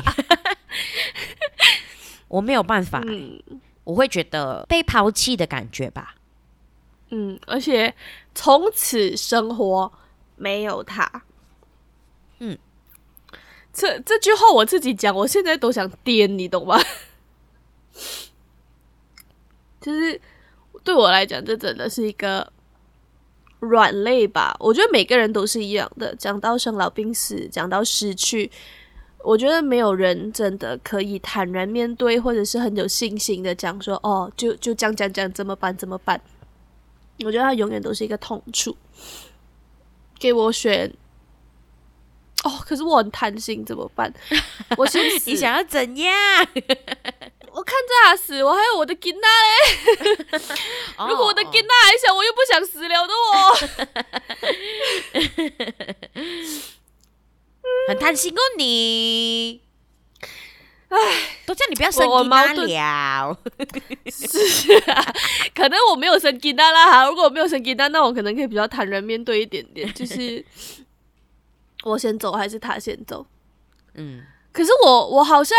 [2.26, 3.40] 我没有办法，嗯，
[3.84, 6.14] 我会觉得被抛弃的感觉吧。
[7.10, 7.94] 嗯，而且
[8.34, 9.92] 从此生活
[10.36, 11.22] 没有他。
[12.38, 12.58] 嗯，
[13.72, 16.80] 这这句话我自己讲，我现在都想颠，你懂吗？
[19.80, 20.20] 就是
[20.84, 22.52] 对我来讲，这真的是一个
[23.60, 24.56] 软肋吧。
[24.60, 28.50] 我觉得每个人都是一样的，讲到生老病死，讲到失去，
[29.24, 35.76] 我觉得没有人真的可以坦然面对，或者是很有信心的讲说：“哦，就就这样讲讲，怎么办？
[35.76, 36.20] 怎么办？”
[37.24, 38.76] 我觉得他永远都是一个痛处。
[40.20, 40.92] 给我选，
[42.44, 44.12] 哦，可是我很贪心，怎么办？
[44.76, 45.30] 我先死。
[45.30, 46.14] 你想要怎样？
[47.88, 49.56] 我看着他死，我还有我的囡仔嘞。
[51.08, 53.54] 如果我的囡仔还小，我又不想死了的我。
[57.88, 59.62] 很贪心哦，你。
[60.90, 60.96] 唉，
[61.46, 63.38] 都叫你不要生囡仔了。
[64.10, 65.14] 是啊，
[65.54, 67.06] 可能我没有生囡仔啦哈。
[67.06, 69.92] 如果我没有生囡仔，那我可能可以比较坦然面对一点点。
[69.94, 70.44] 就是
[71.84, 73.26] 我先走还是他先走？
[73.94, 75.56] 嗯，可是我我好像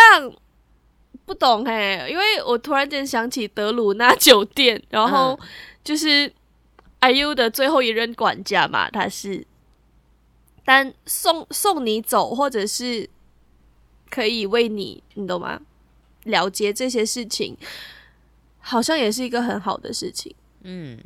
[1.29, 5.39] 不懂嘿，因为我突然间想起德鲁纳酒店，然后
[5.83, 6.33] 就是
[7.01, 9.45] IU 的最后一任管家嘛，他是，
[10.65, 13.09] 但送送你走或者是。
[14.11, 15.61] 可以为你，你懂吗？
[16.23, 17.55] 了结这些事情，
[18.57, 20.33] 好像也是一个很好的事情。
[20.63, 20.99] 嗯，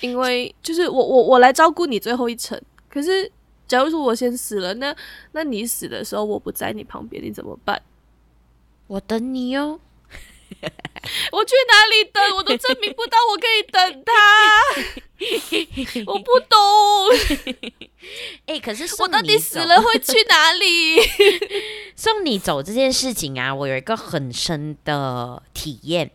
[0.00, 2.58] 因为就是我我我来照顾你最后一程。
[2.88, 3.30] 可是，
[3.68, 4.96] 假如说我先死了，那
[5.32, 7.82] 那你死的时候我不在你旁边，你怎么办？
[8.86, 9.80] 我等你哟。
[11.32, 12.36] 我去哪里等？
[12.36, 14.12] 我都证明不到我可以等他。
[16.06, 16.58] 我不懂。
[18.46, 20.98] 哎、欸，可是我到底死了会去哪里？
[21.96, 26.10] 送你走这件事情啊，我有一个很深的体验，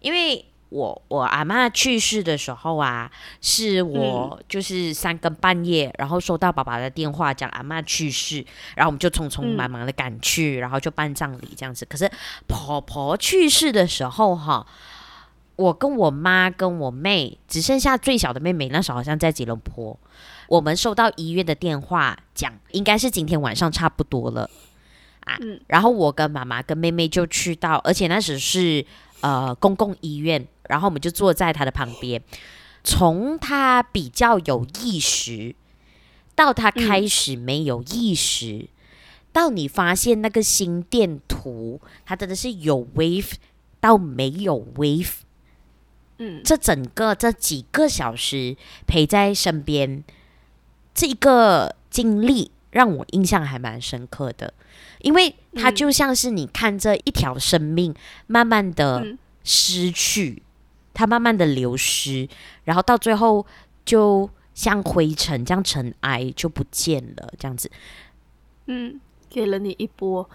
[0.00, 0.46] 因为。
[0.74, 3.08] 我我阿妈去世的时候啊，
[3.40, 11.86] 是我就是三更半夜，嗯、然后收到爸爸的电话讲阿妈去世，然后我们就匆匆忙忙的赶去，嗯、然后就办葬礼这样子。
[11.88, 12.10] 可是
[12.48, 14.66] 婆婆去世的时候哈，
[15.54, 19.96] 我跟我妈跟我妹只剩下最小的妹妹，那时候好像在吉隆坡，
[20.48, 24.50] 我们收到医院的电话讲，应该是今天晚上差不多了
[25.20, 25.36] 啊。
[25.40, 28.84] 嗯、然后我跟妈妈跟妹妹就去到，而且那时是
[29.20, 30.44] 呃公共医院。
[30.68, 32.22] 然后我们就坐在他的旁边，
[32.82, 35.54] 从他比较有意识，
[36.34, 38.68] 到他开始没有意识，嗯、
[39.32, 43.32] 到你发现那个心电图，他真的是有 wave
[43.80, 45.12] 到没有 wave，
[46.18, 50.02] 嗯，这整个这几个小时陪在身边，
[50.94, 54.54] 这一个经历让我印象还蛮深刻的，
[55.00, 57.94] 因为它就像是你看着一条生命
[58.26, 60.42] 慢慢的失去。
[60.42, 60.43] 嗯
[60.94, 62.26] 它慢慢的流失，
[62.62, 63.44] 然后到最后
[63.84, 67.70] 就像灰尘这样尘埃就不见了，这样子，
[68.66, 70.30] 嗯，给了你一波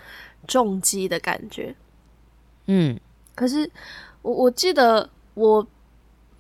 [0.46, 1.74] 重击的感觉，
[2.68, 3.00] 嗯。
[3.34, 3.72] 可是
[4.22, 5.66] 我我记得我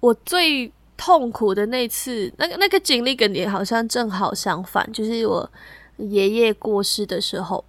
[0.01, 5.49] 我最痛苦的那次，那个那个经历跟你好像正好相反，就是我
[5.97, 7.63] 爷爷过世的时候，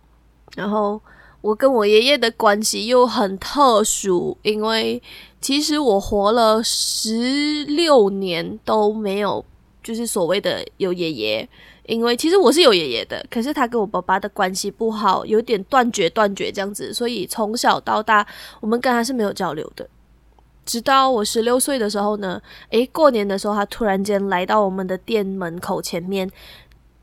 [0.57, 1.01] 然后。
[1.43, 5.03] 我跟我爷爷的关系又很特殊，因为
[5.41, 9.45] 其实我活了十六年都没有，
[9.83, 11.49] 就是所谓的有爷爷。
[11.87, 18.25] 因为其实我是有爷爷的，可是他跟我爸爸的关系不好，有点断绝断绝这样子，所以从小到大
[18.61, 19.89] 我们跟他是没有交流的。
[20.65, 26.31] 直到我十六岁的时候呢，诶，过年的时候他突然间来到我们的店门口前面。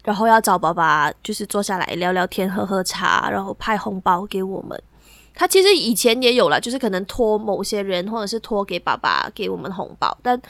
[0.04, 4.82] 然后要找爸爸，就是坐下来聊聊天、喝喝茶，然后派红包给我们。
[5.40, 10.42] 他其实以前也有了，就是可能托某些人，或者是托给爸爸给我们红包，但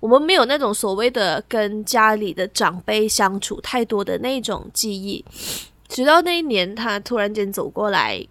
[0.00, 5.22] 我们没有那种所谓的跟家里的长辈相处太多的那种记忆。
[5.88, 8.26] 直到那一年，他突然间走过来，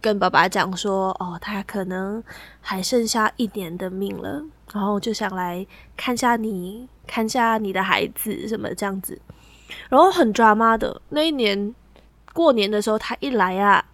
[0.00, 2.22] 跟爸爸讲说：“哦，他可能
[2.60, 5.64] 还剩下一年的命了，然后就想来
[5.96, 9.16] 看下你，看下你的孩子什么这样子。”
[9.88, 11.74] 然后很抓马的那一年
[12.32, 13.84] 过年的时候，他一来啊，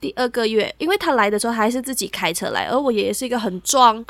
[0.00, 4.04] 第二个月，因为他来的时候还是自己开车来，而我爷爷是一个很壮、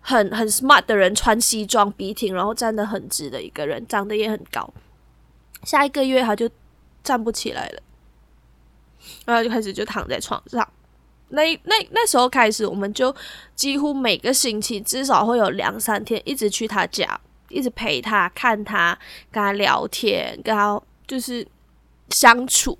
[0.00, 4.72] 很很 smart 的人，穿西装笔挺，然后站得很直的一个人，长得也很高。
[5.62, 6.48] 下一个月他就
[7.02, 7.82] 站不起来了，
[9.24, 10.66] 然后就开始就躺在床上。
[11.28, 13.14] 那那那时候开始，我们就
[13.54, 17.20] 几乎每个星期至少会有两三天一直去他家。
[17.50, 18.98] 一直陪他，看他，
[19.30, 21.46] 跟他聊天，跟他就是
[22.08, 22.76] 相处。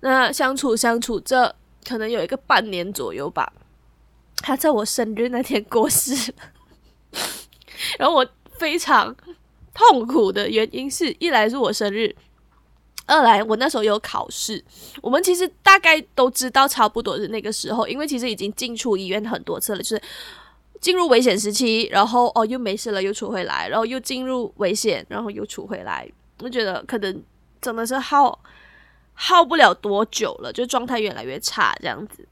[0.00, 1.54] 那相处相处，这
[1.86, 3.52] 可能有一个半年左右吧。
[4.38, 7.18] 他在我生日那天过世了，
[7.98, 8.26] 然后我
[8.58, 9.14] 非常
[9.72, 12.14] 痛苦的原因是一来是我生日，
[13.06, 14.62] 二来我那时候有考试。
[15.00, 20.02] 我们其实大概都知道差不多是那个时候，因为其实已经进出医院很多次了，就是。
[20.80, 26.06] 进入危险时期，然后哦又没事了，又出回来，然后又进入危险，然后又出回来。
[26.40, 27.22] 我觉得可能
[27.58, 28.38] 真的是耗
[29.14, 32.26] 耗不了多久了，就状态越来越差这样子。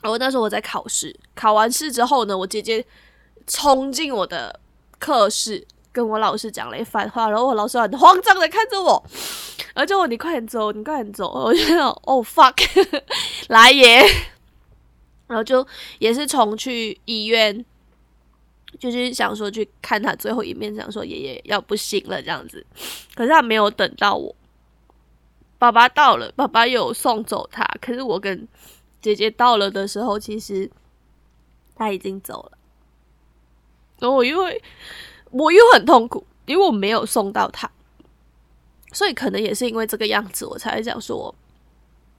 [0.00, 2.84] 然后那时候我在考试，考完试之后呢，我姐姐
[3.46, 4.60] 冲进我的
[4.98, 9.02] 课室，跟我老师讲了一番话，然后我老师很慌张的看着我，
[9.74, 11.30] 然后就我你快点走，你快点走。
[11.32, 12.56] 我就想哦 fuck，
[13.48, 14.04] 来耶。
[15.26, 15.66] 然后就
[15.98, 17.64] 也是从去医院，
[18.78, 22.64] 就是想说去看他最后一面，想说爷爷要不行了这样子。
[23.14, 24.34] 可是他没有等到我，
[25.58, 27.64] 爸爸到了，爸爸有送走他。
[27.80, 28.46] 可是我跟
[29.00, 30.70] 姐姐到了的时候，其实
[31.74, 32.58] 他已经走了。
[33.98, 34.62] 然后我因为
[35.30, 37.70] 我又很痛苦，因为我没有送到他，
[38.92, 41.34] 所以可能也是因为这个样子，我才会讲说。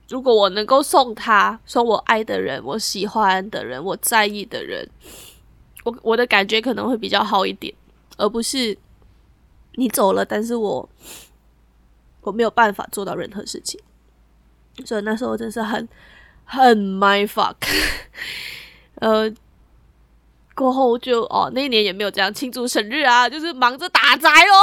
[0.09, 4.89] 如果我能够送他，送我爱的人，我喜欢的人，我在意的人，
[5.83, 7.71] 我我的感觉可能会比较好一点，
[8.17, 8.75] 而不是
[9.75, 10.89] 你走了，但是我
[12.21, 13.79] 我没有办法做到任何事情，
[14.85, 15.87] 所以那时候真是很
[16.45, 17.55] 很 my fuck，
[18.95, 19.31] 呃，
[20.55, 24.55] 过后就哦，那一年也没有这样庆祝生日啊，就是忙着打宅哦。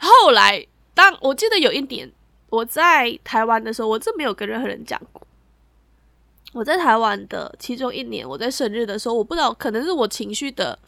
[0.00, 2.10] 后来，当我记得有一年。
[2.52, 5.26] 我在台湾的时候，我真没有跟任何人讲过。
[6.52, 10.78] 我在台湾的其中一年，我在生日的时候，我不知道可能是我情绪的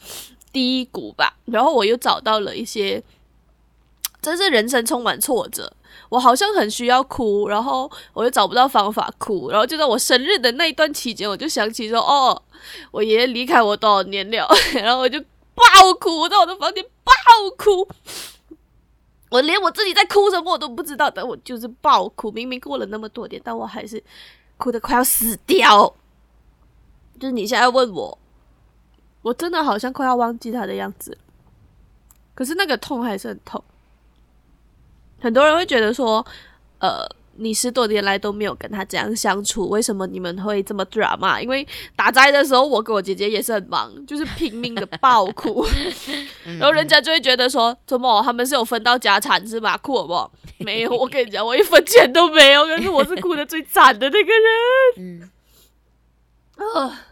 [0.52, 3.02] 低谷吧，然后我又找到了一些，
[4.24, 5.70] 真是人生充满挫折，
[6.08, 12.42] 我好像很需要哭，然后我又找不到方法哭，然后就在我生日的那一段期间，我就想起说，哦，
[12.90, 14.48] 我爷爷离开我多少年了，
[14.82, 15.20] 然后我就
[15.54, 15.64] 爆
[16.00, 17.12] 哭，我在我的房间爆
[17.58, 17.86] 哭。
[19.28, 22.32] 我连我自己在哭什么我都不知道，但我就是爆哭。
[22.32, 24.02] 明明过了那么多年，但我还是
[24.56, 25.94] 哭得快要死掉。
[27.20, 28.16] 就是你现在问我，
[29.22, 31.18] 我真的好像快要忘记他的样子，
[32.34, 33.62] 可是那个痛还是很痛。
[35.24, 36.24] 很多人会觉得说，
[36.78, 37.04] 呃。
[37.36, 41.40] 你十多年来都没有跟他这样相处，为什么你们会这么 drama？
[41.40, 45.66] 因为打斋的时候，我跟我姐姐也是很忙，就是拼命的爆哭，
[46.46, 49.76] 然后人家就会觉得说，怎么他们是有分到家产是吧？
[49.78, 50.30] 哭好不好？
[50.64, 55.28] 没有，我跟你讲，我一分钱都没有，可是我是哭的最惨的那个人。
[56.56, 57.02] 嗯，啊，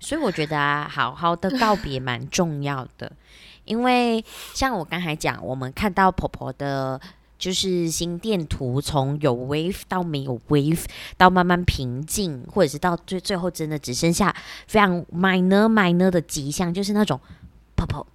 [0.00, 3.10] 所以我觉得啊，好好的告别蛮重要的，
[3.66, 4.24] 因为
[4.54, 6.98] 像我刚才讲，我们看到婆婆的。
[7.38, 10.86] 就是心电图从有 wave 到没有 wave，
[11.18, 14.34] 到慢慢平静，或者是到最最后真的只剩下
[14.66, 17.20] 非常 minor minor 的迹象，就是那种
[17.76, 18.06] 婆婆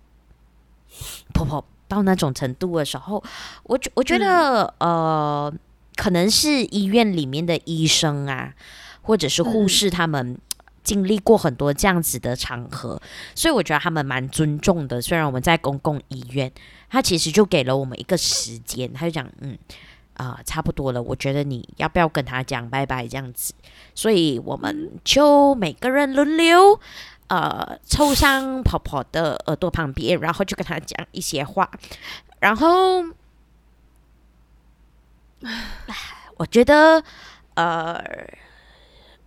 [1.36, 3.24] 婆婆到那种程度的时候，
[3.62, 5.54] 我觉我觉得、嗯、呃，
[5.96, 8.56] 可能是医院里面的医生啊，
[9.04, 10.36] 或者是护士他们
[10.84, 13.02] 经历过很多这样子的场合，
[13.36, 15.02] 所以我觉得他们蛮尊重的。
[15.02, 16.52] 虽然我们在公共医院。
[16.94, 19.58] 他其实就给了我们一个时间，他就讲，嗯，
[20.16, 23.54] 啊、差不多了，我觉得你要不要跟他讲拜拜这样子，
[23.96, 26.78] 所以我们就每个人轮流，
[27.28, 31.72] 呃，凑上婆婆的耳朵旁边，然后就跟他讲一些话，
[32.42, 33.06] 然后，
[36.36, 37.02] 我觉得，
[37.54, 38.04] 呃，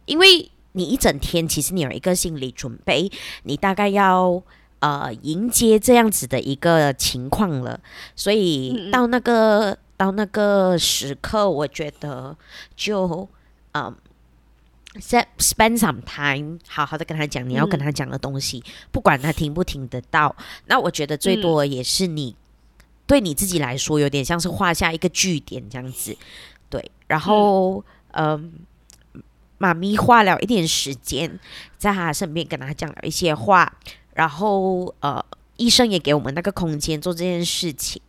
[0.04, 3.10] 因为你一整天其实你有一个心理准备，
[3.42, 4.42] 你大概要。
[4.80, 7.80] 呃迎接这样子的一个情况了，
[8.14, 12.36] 所以到那个到那个时刻，我觉得
[12.76, 13.26] 就
[13.72, 13.96] 嗯。
[15.38, 20.34] spend some time，好好的跟他讲你要跟他讲的东西，嗯、不管他听不听得到。
[20.66, 22.36] 那我觉得最多也是你、
[22.78, 26.16] 嗯、对你自己来说，有点像是画下一个句点这样子。
[26.70, 28.52] 对，然后嗯，
[29.64, 31.40] 妈、呃、咪花了一点时间
[31.78, 33.72] 在他身边跟他讲了一些话，
[34.12, 35.24] 然后呃，
[35.56, 38.00] 医生也给我们那个空间做这件事情。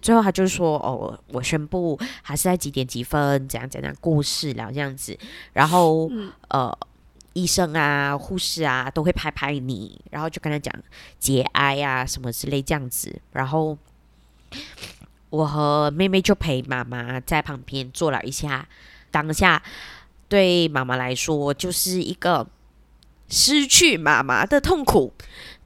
[0.00, 5.18] 最后他就说：“哦，我宣布还是在几点几分，怎样怎样故事了这样子。
[5.52, 6.78] 然后、嗯、呃，
[7.32, 10.72] 医生啊、护士啊都会拍拍你，然后就跟他讲
[11.18, 13.20] 节哀啊什么之类这样子。
[13.32, 13.76] 然后
[15.30, 18.66] 我和妹妹就陪妈妈在旁边坐了一下。
[19.10, 19.62] 当下
[20.28, 22.46] 对妈妈来说就是一个
[23.28, 25.12] 失去妈妈的痛苦。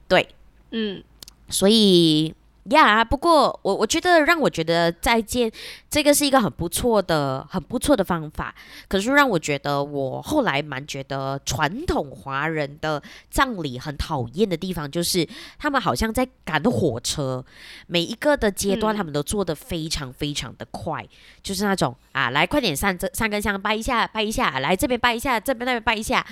[0.07, 0.27] 对，
[0.71, 1.03] 嗯，
[1.49, 2.33] 所以。”
[2.69, 5.51] 呀，yeah, 不过我我觉得让我觉得再见
[5.89, 8.55] 这个是一个很不错的、很不错的方法。
[8.87, 15.27] 可是让我觉得我后来蛮觉得传统华人的葬礼很讨厌的地方，就是
[15.59, 17.43] 他们好像在赶火车，
[17.87, 21.09] 每一个的阶段他们都做得非常非常的快，嗯、
[21.43, 26.25] 就是那种啊，来快点上这上根香拜一下拜一下，来这边拜一下，这边那边拜一下。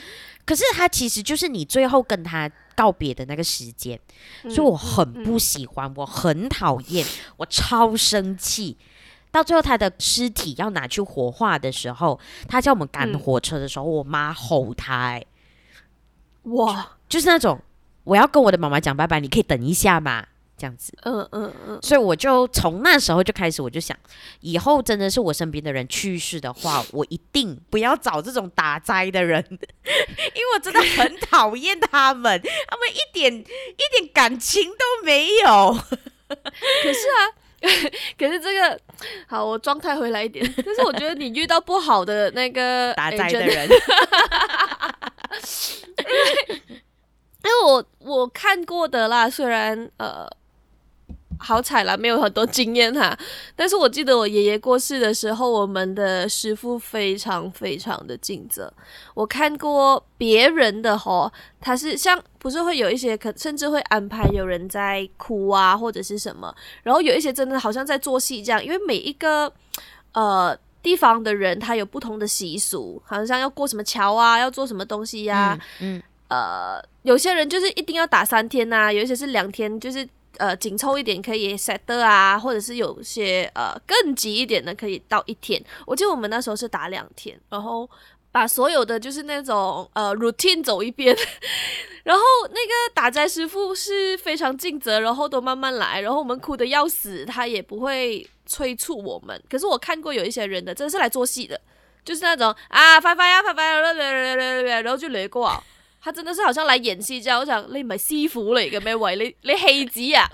[0.46, 2.50] 可是他其实就是你最后跟他。
[2.82, 4.00] 告别的那个时间，
[4.50, 7.06] 所以我很不喜欢，我很讨厌，
[7.38, 8.76] 我超生气。
[9.30, 15.28] 到最后他的尸体要拿去火化的时候，他叫我们赶火车的时候，嗯、我妈吼他、欸，
[16.46, 17.62] 哇，就，就是那种
[18.04, 20.26] 我要跟我的妈妈讲拜拜，你可以等一下嘛。
[20.62, 23.98] 这样子，嗯嗯嗯，所以我就从那时候就开始，我就想，
[24.42, 35.74] 以后真的是我身边的人去世的话， 我一定不要找这种打斋的人， 因为我真的很讨厌他们，他们一点一点感情都没有。
[36.30, 37.20] 可是啊，
[38.20, 38.80] 可是这个
[39.28, 40.48] 好，我状态回来一点。
[40.64, 43.76] 但是我觉得你遇到不好的那个打斋的人，因
[46.06, 46.62] 为
[47.44, 50.30] 因为我我看过的啦，虽然呃。
[51.44, 53.18] 好彩啦，没有很多经验哈。
[53.56, 58.72] 但是我记得我爷爷过世的时候，我们的师傅非常非常的尽责。
[59.16, 66.54] 我看过别人的吼，他是像不是会有一些可甚至会安排有人在哭啊，或者是什么。
[66.84, 69.52] 然后有一些真的好像在做戏这样，因为每一个
[70.14, 75.98] 呃地方的人他有不同的习俗，好像要过什么桥啊，要做什么东西呀、啊嗯。
[75.98, 80.08] 嗯，呃，有些人就是一定要打三天呐、啊，有一些是两天，就是。
[80.42, 85.64] 呃，紧凑一点可以 set 啊，或者是有些呃更急一点的可以到一天。
[85.86, 87.88] 我记得我们那时候是打两天，然后
[88.32, 91.16] 把所有的就是那种呃 routine 走一遍。
[92.04, 99.40] 然后那个打斋师傅是非常尽责，然后都慢慢来，然后我们哭得要死，他也不会催促我们。
[99.48, 101.62] 可是我看过有一些人的，真的是来做戏的，
[102.04, 103.64] 就是那种啊，拜拜呀，拜拜，
[104.82, 105.64] 然后就雷过。
[106.02, 108.96] 他真的是好像来演戏这样，我想你唔系师傅嚟嘅咩？
[108.96, 110.30] 喂，你 你戏子啊？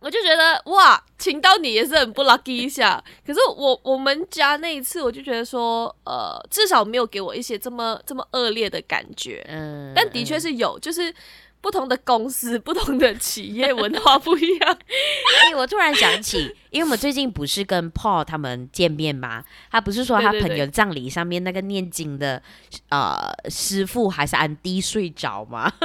[0.00, 3.02] 我就觉得哇，请到你也是很不 lucky 一下。
[3.26, 9.44] 可是我我们家那一次，我就觉得说，呃，至少没有给我一些这么这么恶劣的感觉。
[9.48, 11.14] 嗯，但的确是有，就是。
[11.60, 14.78] 不同的公司、不同的企业文化不一样。
[15.42, 19.44] 哎，我突然想起，因为我们最近不是跟 Paul 他们见面吗？
[19.70, 22.42] 他不是说他朋友葬礼上面那个念经的
[22.90, 25.72] 呃师傅还是按低睡着吗？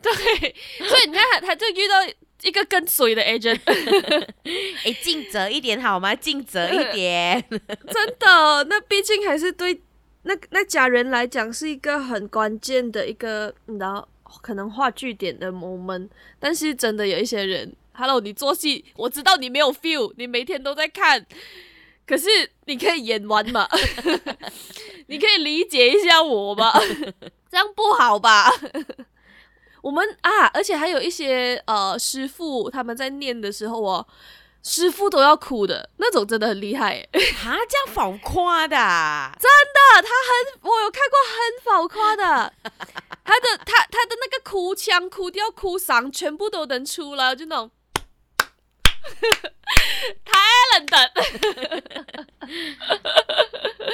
[0.00, 0.12] 对，
[0.86, 3.60] 所以你看他，他就遇到一个跟随的 agent。
[4.84, 6.14] 哎，尽责一点好吗？
[6.14, 9.82] 尽责一点，真的，那毕竟还是对。
[10.26, 14.06] 那那家人来讲是一个很关键的一个，你知道，
[14.42, 16.08] 可能画句点的 moment。
[16.40, 21.24] 但是真的有一些人，Hello，你做戏，我知道你没有 feel，你每天都在看，
[22.04, 22.26] 可是
[22.64, 23.68] 你可以演完嘛？
[25.06, 26.72] 你可以理解一下我吗？
[27.48, 28.50] 这样不好吧？
[29.80, 34.04] 我们啊，而且还有一些呃师傅，他们在念的时候哦。
[34.68, 37.20] 师傅都要哭的那种，真的很厉害哎！
[37.46, 38.76] 啊，这样浮夸的，
[39.38, 42.52] 真的，他很，我有看过很浮夸的，
[43.24, 47.70] 他的他他的那个哭腔、哭调、哭嗓，全部都能出来，就那种。
[50.24, 50.40] 太
[50.74, 51.12] 冷的，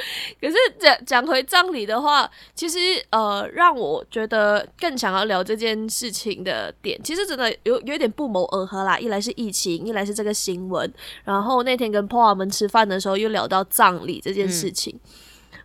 [0.40, 2.78] 可是讲讲回葬礼的话，其实
[3.10, 8.98] 呃，让我觉得更想要聊这件事情的点，其实真的有有点不谋而合啦。
[8.98, 10.92] 一来是疫情，一来是这个新闻，
[11.24, 14.98] 然后那天跟 Paul 们吃饭的时候又聊到葬礼这件事情。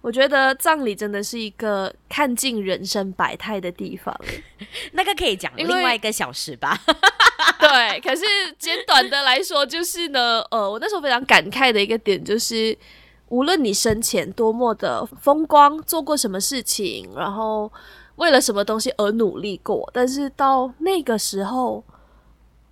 [0.01, 4.15] 我觉得葬礼真的是一个看尽人生百态的地方，
[4.93, 6.79] 那个可以讲另外一个小时吧。
[7.59, 8.23] 对，可是
[8.57, 12.77] 简短的来说，就是呢，呃，我那时候非常感慨的一个点就是，
[13.29, 17.71] 无论你生前多么的风光，做过什么事情，然后
[18.17, 21.83] 为了什么东西而努力过，但是到那个时候，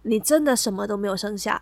[0.03, 1.61] 你真的什么都没有剩下，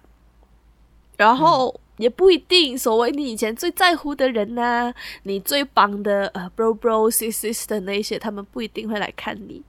[1.17, 1.69] 然后。
[1.69, 9.61] 嗯也不一定，所谓你以前最在乎的人呐、啊，你最棒的呃，bro bro sis sis 的那些，他们不一定会来看你。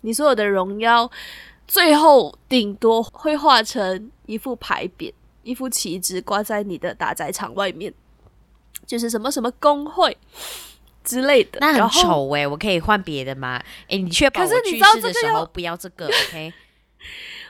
[0.00, 1.08] 你所有的荣耀，
[1.68, 7.92] 最后顶多会化成一副牌匾，一副旗帜挂在你的打宅场外面，
[8.90, 10.16] 就是什么什么工会
[11.04, 11.58] 之类的。
[11.60, 13.62] 那很丑诶、欸，我可以换别的吗？
[13.86, 16.52] 诶、欸，你确保我去世的时候不要这个， OK？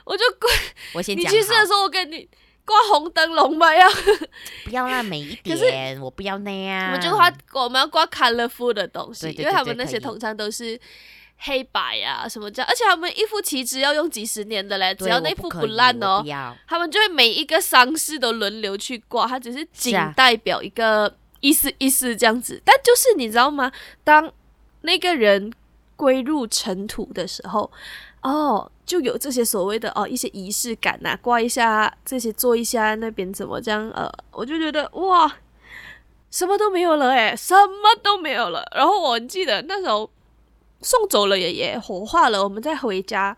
[0.04, 0.50] 我就挂
[0.94, 2.28] 我先讲，你去世的时候我跟你。
[2.62, 3.88] 挂红灯笼吧要，
[4.64, 6.86] 不要那美一点，我不要那样。
[6.86, 10.78] 我们就画，我们要挂 colorful 的东西，因为他们那些通常都是
[11.38, 16.22] 黑白啊什么这样，而且他们一副旗帜要用几十年的嘞，只要那副不烂哦，
[16.68, 22.60] 他们就会每一个丧事都轮流去挂，它只是仅代表一个意思意思这样子。
[22.64, 23.72] 但就是你知道吗？
[24.04, 24.32] 当
[24.82, 25.52] 那个人
[25.96, 27.70] 归入尘土的时候。
[28.22, 33.88] 哦，就有这些所谓的哦一些仪式感呐、挂一下这些，做一下那边怎么这样？
[33.92, 35.38] 呃，我就觉得哇，
[36.30, 38.62] 什么都没有了诶， 什么都没有了。
[38.76, 40.10] 然后我记得那时候
[40.82, 43.34] 送走了爷爷，火化了，我们再回家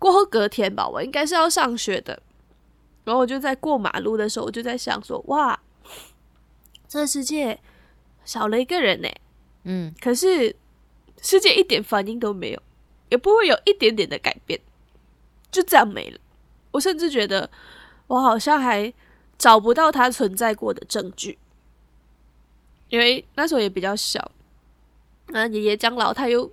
[0.00, 2.20] 过后隔天吧，我应该是要上学的。
[3.04, 5.56] 然后我就在过马路的时候，我就在想说，哇，
[6.94, 7.58] 这个世界
[8.24, 9.08] 少了一个人呢。
[9.64, 10.54] 嗯，可是
[11.20, 12.62] 世界一点反应都没有。
[13.10, 14.60] 也不会有一点点的改变，
[15.50, 16.18] 就这样没了。
[16.72, 17.50] 我甚至觉得，
[18.06, 18.92] 我好像还
[19.38, 21.38] 找不到他存在过的证据，
[22.88, 24.32] 因为那时候也比较小。
[25.28, 26.52] 那爷爷将老，他有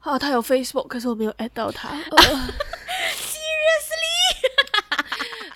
[0.00, 1.90] 啊，他有 Facebook，可是我没有 add 到他。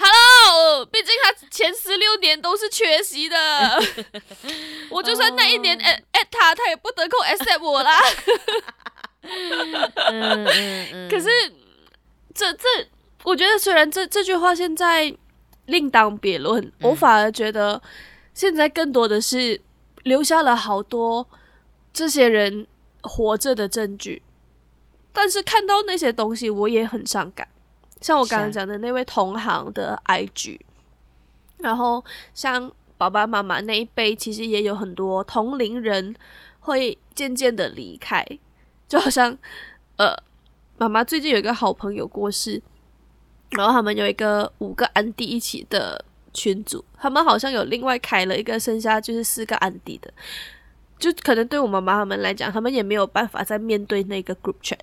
[0.03, 3.36] Seriously？Hello， 毕竟他前十六年都是缺席的，
[4.90, 8.00] 我就算那一年 add add 他，他也不得空 accept 我啦。
[9.22, 11.28] 嗯嗯嗯，可是
[12.34, 12.66] 这这，
[13.22, 15.14] 我觉得虽然这这句话现在
[15.66, 17.80] 另当别论，嗯，我反而觉得
[18.32, 19.61] 现在更多的是
[20.05, 21.28] 留下了好多
[21.92, 22.66] 这些人
[23.03, 24.22] 活着的证据。
[25.12, 27.46] 但是看到那些东西，我也很伤感。
[28.00, 30.59] 像我刚刚讲的那位同行的 IG，
[31.62, 32.04] 然后
[32.34, 36.14] 像爸爸妈妈那一辈，其实也有很多同龄人
[36.60, 38.26] 会渐渐的离开。
[38.88, 39.36] 就好像，
[39.96, 40.14] 呃，
[40.76, 42.60] 妈妈最近有一个好朋友过世，
[43.52, 46.04] 然后他们有一个五个安迪一起的
[46.34, 50.12] 群组，他们好像有另外开了一个，剩下就是四个安迪的，
[50.98, 54.78] 就可能对我妈妈他们来讲，他们也没有办法再面对那个 group chat。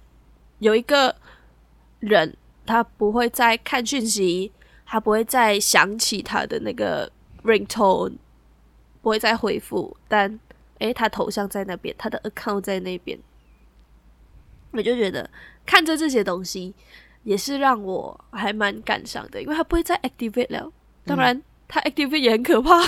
[0.58, 1.16] 有一个
[2.00, 4.52] 人，他不会再看讯息，
[4.92, 7.12] 他不会再想起他的那个
[7.44, 8.14] ringtone，
[9.04, 10.40] 不会再回复，但
[10.80, 13.20] 诶，他头像在那边，他的 account 在那边。
[14.72, 15.30] 我就觉得
[15.64, 16.74] 看着这些东西
[17.24, 20.72] 也是让我还蛮感伤的，因为他不会再 activate 了。
[21.06, 22.82] 当然，他 activate 也很可怕。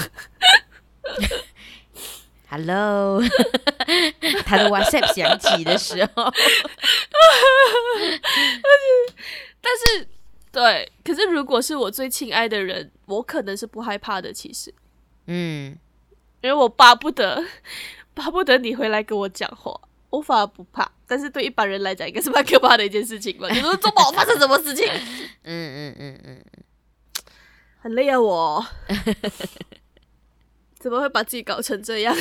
[2.50, 3.22] Hello，
[4.46, 6.34] 他的 WhatsApp 响起的时候，
[9.62, 10.08] 但是
[10.52, 14.34] 对，可是如果是我最亲爱的人，我可能是不害怕的。
[14.34, 14.74] 其实，
[15.28, 15.78] 嗯，
[16.42, 17.44] 因为我巴不得，
[18.14, 19.80] 巴不得你回来跟我讲话。
[20.10, 23.48] 我反而不怕，但是对一般人来讲，应该是蛮可怕的一件事情吧？
[23.50, 24.86] 你说周宝发生什么事情？
[25.44, 26.44] 嗯嗯嗯嗯，
[27.80, 28.66] 很累啊我，
[30.78, 32.14] 怎么会把自己搞成这样？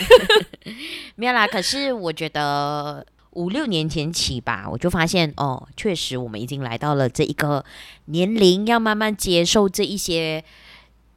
[1.17, 7.65] 没有啦，可是我觉得五六年前起吧，我就发现哦，确实我们已经来到了这一个
[8.07, 10.45] 年龄，要慢慢接受这一些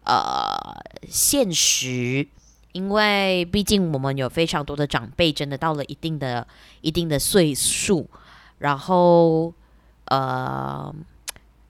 [0.03, 0.55] 呃
[1.09, 2.28] 现实。
[2.74, 6.47] 因为毕竟我们有非常多的长辈，真的到了一定的
[6.82, 8.09] 一定的岁数，
[8.57, 9.53] 然后
[10.05, 10.91] 呃，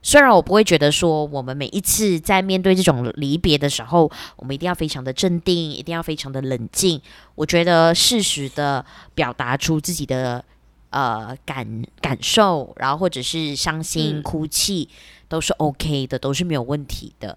[0.04, 7.02] 虽然我不会觉得说我们每一次在面对这种离别的时候，我们一定要非常的镇定，一定要非常的冷静。
[7.34, 8.86] 我觉得适时的
[9.16, 10.44] 表达出自己的
[10.92, 14.88] 呃感感受，然后或者是伤心、嗯、哭泣，
[15.28, 17.36] 都是 OK 的，都是没有问题的。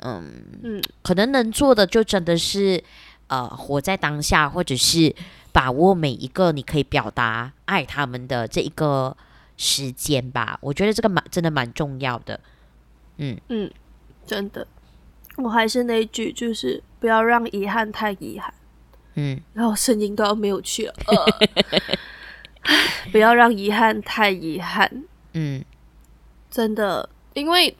[0.00, 2.82] 嗯嗯，可能能做的就真的是。
[3.28, 5.12] 呃，活在当下，或者是
[5.50, 9.16] 把握每一个你可以表达爱他们的这一个
[9.56, 10.58] 时间吧。
[10.60, 12.38] 我觉得这个蛮真的蛮重要的。
[13.18, 13.70] 嗯嗯，
[14.26, 14.66] 真的，
[15.36, 18.52] 我还是那一句，就是不要让遗憾太遗憾。
[19.14, 21.96] 嗯，然后声音都要没有去了，呃，
[23.10, 25.64] 不要让遗憾太遗憾，嗯，
[26.50, 27.74] 真的，因为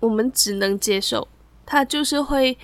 [0.00, 1.28] 我们只能接受，
[1.66, 2.56] 它就是会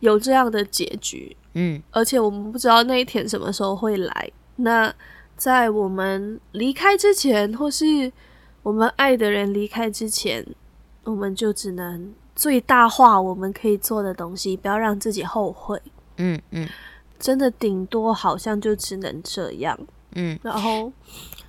[0.00, 4.32] 有这样的结局，嗯，而且我们不知道那一天什么时候会来。
[4.56, 4.92] 那
[5.38, 8.12] 在我们离开之前，或是
[8.62, 10.44] 我们爱的人离开之前，
[11.04, 15.80] 我们就只能最大化我们可以做的东西，不要让自己后悔，
[16.16, 16.68] 嗯嗯。
[17.18, 19.76] 真的顶多好像就只能这样，
[20.14, 20.92] 嗯，然后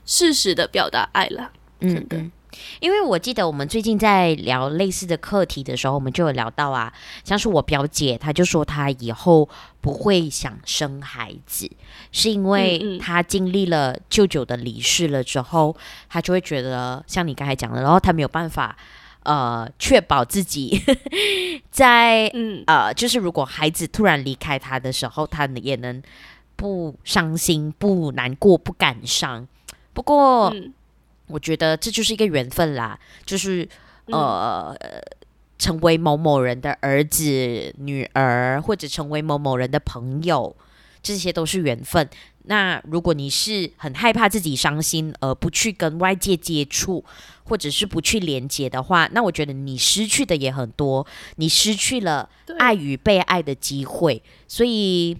[0.03, 2.17] 适时的表达爱了，真的。
[2.17, 2.31] 嗯嗯，
[2.79, 6.93] 因为我记得我们最近在聊类似的课题的时候，我们就有聊到啊，
[7.23, 9.47] 像是我表姐，她就说她以后
[9.81, 11.69] 不会想生孩子，
[12.11, 15.75] 是因为她经历了舅舅的离世了之后，
[16.07, 18.77] 她就会觉得像你刚才讲的，然后她没有办法。
[19.23, 20.81] 呃，确保自己
[21.69, 26.01] 在嗯呃，就是如果孩子突然离开他的时候，他也能
[26.55, 29.45] 不伤心、不难过、不感伤。
[29.93, 30.73] 不过，嗯、
[31.29, 33.67] 我觉得这就是一个缘分啦，就是
[34.07, 35.01] 呃、嗯，
[35.57, 40.55] 成为某某人的儿子、女儿，或者成为某某人的朋友，
[41.01, 42.09] 这些都是缘分。
[42.43, 47.05] 那如果你是很害怕自己伤心而不去跟外界接触，
[47.43, 51.05] 或者是不去连接的话，那我觉得你失去的也很多，
[51.35, 52.27] 你失去了
[52.57, 55.15] 爱与被爱的机会，所以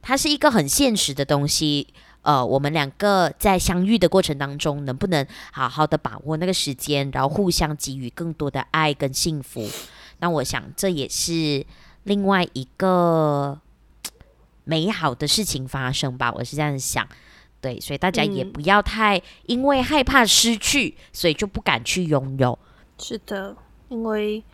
[0.00, 1.88] 它是一个很现实的东西。
[2.22, 9.68] 呃，我们两个在相遇的过程当中，能不能好好的把握那个时间，然后互相给予更多的爱跟幸福？
[10.18, 11.64] 那我想这也是
[12.04, 13.60] 另外一个。
[14.70, 17.08] 美好的事情发生吧，我是这样想，
[17.58, 22.58] 对，所以大家也不要太因为害怕失去，嗯、所以就不敢去拥有。
[22.98, 23.56] 是的，
[23.88, 24.44] 因为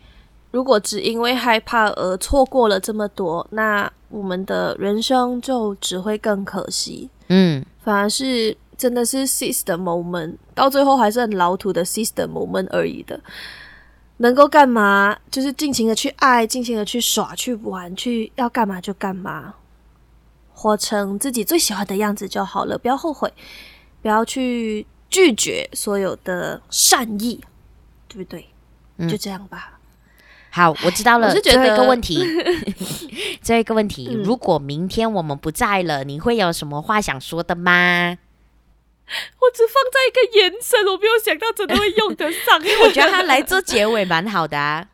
[0.55, 7.09] 如果只因为害怕而错过了这么多，那我们的人生就只会更可惜。
[7.27, 13.19] 嗯，反而是真的是 seize the moment，到最后还是很老土的 seize the moment 而已的。
[14.19, 19.55] 能够干嘛，就是尽情的去爱，尽情的去耍，去玩，去要干嘛就干嘛。
[20.53, 23.29] 活成自己最喜欢的样子就好了，不要后悔，
[24.01, 27.41] 不要去拒绝所有的善意，
[28.07, 28.47] 对不对？
[28.95, 29.74] 嗯、就这样吧。
[30.55, 31.27] 好，我知道了。
[31.27, 32.17] 我是觉得最后一个问题，
[33.43, 38.17] 最后一个问题、嗯，如果明天我们不在了，你会有什么话想说的吗？
[39.05, 44.87] 我只放在一个眼神，我没有想到真的会用得上， 因为我觉得他来做结尾蛮好的啊。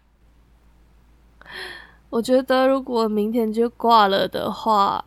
[2.09, 5.05] 我觉得如果明天就挂了的话。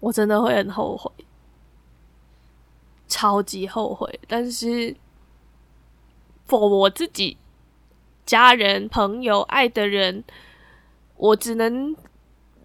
[0.00, 1.10] 我真的会很后悔，
[3.08, 4.20] 超级后悔。
[4.28, 4.94] 但是
[6.46, 7.38] ，for 我自己、
[8.26, 10.24] 家人、朋友、爱的人，
[11.16, 11.94] 我只能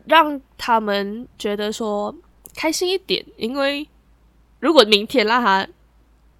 [0.05, 2.15] 让他们觉得说
[2.55, 3.25] 开心一点。
[3.37, 3.87] 因为
[4.59, 5.67] 如果明天让他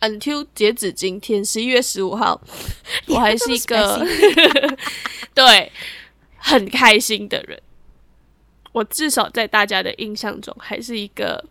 [0.01, 2.39] until 截止今天十一月十五号，
[3.07, 4.05] 我还是一个
[5.35, 5.71] 对
[6.37, 7.61] 很开心的人。
[8.71, 11.43] 我至少在大家的印象中，还是一个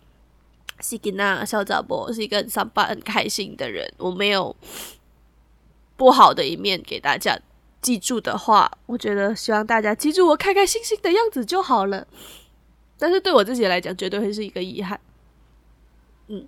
[0.81, 3.93] 西吉娜小杂波，是一个很上班很开心的人。
[3.99, 4.55] 我没有
[5.97, 7.39] 不好的一面给大家
[7.81, 12.07] 记住的话，我觉得希望大家记住我开开心心的样子就好了。
[12.99, 15.01] 但是对我自己来讲，绝对会是一个遗憾。
[16.27, 16.47] 嗯，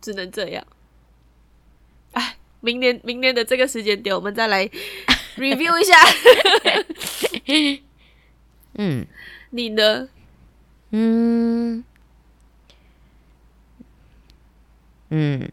[0.00, 0.66] 只能这样。
[2.12, 4.66] 哎，明年明年的这个时间点，我们再来
[5.36, 5.94] review 一下。
[8.74, 9.06] 嗯。
[9.50, 10.08] 你呢？
[10.90, 11.82] 嗯
[15.08, 15.50] 嗯，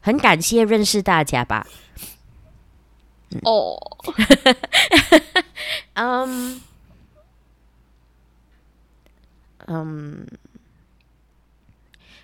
[0.00, 1.66] 很感谢认识大家吧。
[3.44, 3.76] 哦，
[5.94, 6.60] 嗯
[9.66, 10.26] 嗯，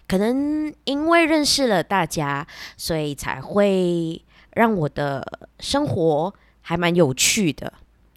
[0.06, 2.46] 可能因为认识了大家，
[2.76, 4.22] 所以才会
[4.54, 5.26] 让我的
[5.60, 7.72] 生活还蛮有趣的。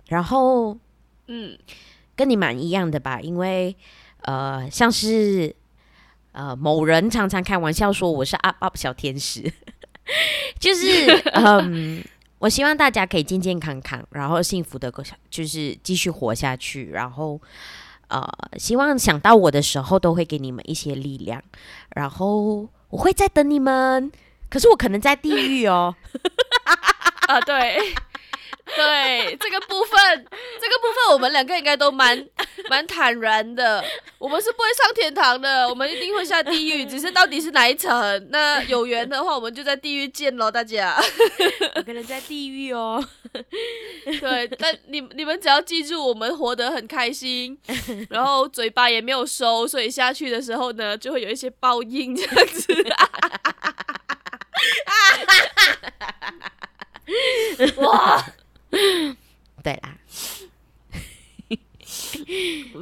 [0.07, 0.77] 然后，
[1.27, 1.57] 嗯。
[2.17, 3.75] 跟你蛮一样的吧，因为
[4.21, 5.53] 呃，像是
[6.31, 9.51] 呃，某人常常开玩笑说我是 up up 小天使，
[10.57, 12.01] 就是 嗯，
[12.45, 14.93] 我希望大家可以健健康康，然后幸福的，
[15.31, 17.41] 就是继续活下去，然后
[18.07, 18.23] 呃，
[18.59, 21.41] 希望想到我的时候都会给你们一些力量，
[21.95, 24.11] 然后我会在等你们，
[24.47, 25.95] 可是我可能在地狱哦，
[27.25, 27.95] 啊，对。
[28.75, 30.25] 对这个部分，
[30.59, 32.27] 这个部分我们两个应该都蛮
[32.67, 33.83] 蛮坦然的。
[34.17, 38.27] 我们是不会上天堂的，我们一定会下地狱，只是到底是哪一层？
[38.31, 40.99] 那有缘的话，我们就在地狱见喽，大家。
[41.75, 43.07] 有个人在地狱哦。
[44.19, 47.55] 对，但你你们只要记住，我们活得很开心，
[48.09, 52.73] 然后嘴巴也没有收，所以下去的时候呢，就会有一些报应这样子。
[57.77, 58.25] 哇！
[59.63, 59.95] 对啦，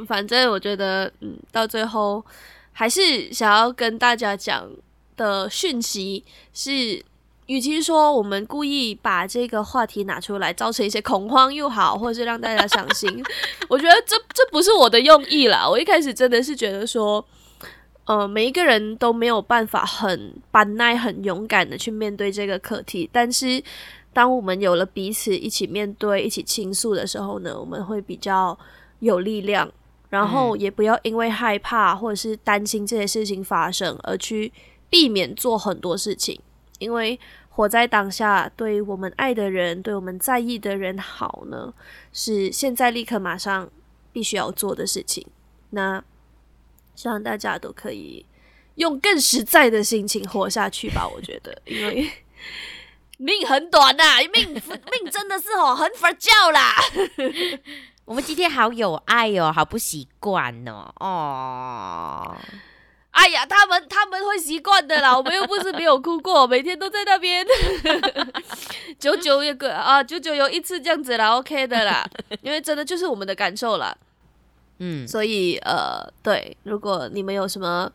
[0.06, 2.24] 反正我觉得，嗯，到最后
[2.72, 4.70] 还是想要跟大家讲
[5.16, 6.24] 的讯息
[6.54, 7.04] 是，
[7.48, 13.24] 与其说我们故意把这个话题拿出来，造成一些恐慌又好，或者是让大家伤心，
[13.70, 15.68] 我觉得这这不是我的用意啦。
[15.68, 17.26] 我一开始真的是觉得说，
[18.06, 23.64] 呃，每一个人都没有办法很板耐、很勇敢的去面对这个课题，但是。
[24.16, 28.56] 当我们有了彼此一起面对、一起倾诉的时候呢，我们会比较
[29.00, 29.68] 有力量，
[30.14, 34.54] 然后也不要因为害怕或者是担心这些事情发生而去
[34.88, 36.40] 避免做很多事情。
[36.78, 41.74] 因为活在当下，对我们爱的人、对我们在意的人好呢，
[42.14, 43.68] 是现在立刻马上
[44.12, 45.26] 必须要做的事情。
[45.72, 46.04] 那
[46.94, 48.24] 希望大家都可以
[48.76, 51.08] 用更实在的心情活下去吧。
[51.08, 52.08] 我觉得， 因为。
[53.18, 56.76] 命很短呐、啊，命命真的是哦，很佛教啦。
[58.06, 60.94] 我们今天好有爱哦，好不习惯哦。
[61.00, 62.36] 哦，
[63.12, 67.46] 哎呀，他们他们会习惯的啦， 我们又不是没有哭过，每天都在那边。
[69.00, 72.06] 九九有个啊，九九有一次这样子啦，OK 的啦，
[72.42, 73.96] 因为真的就是我们的感受啦。
[74.80, 77.92] 嗯，所以呃，对，如果你们有什么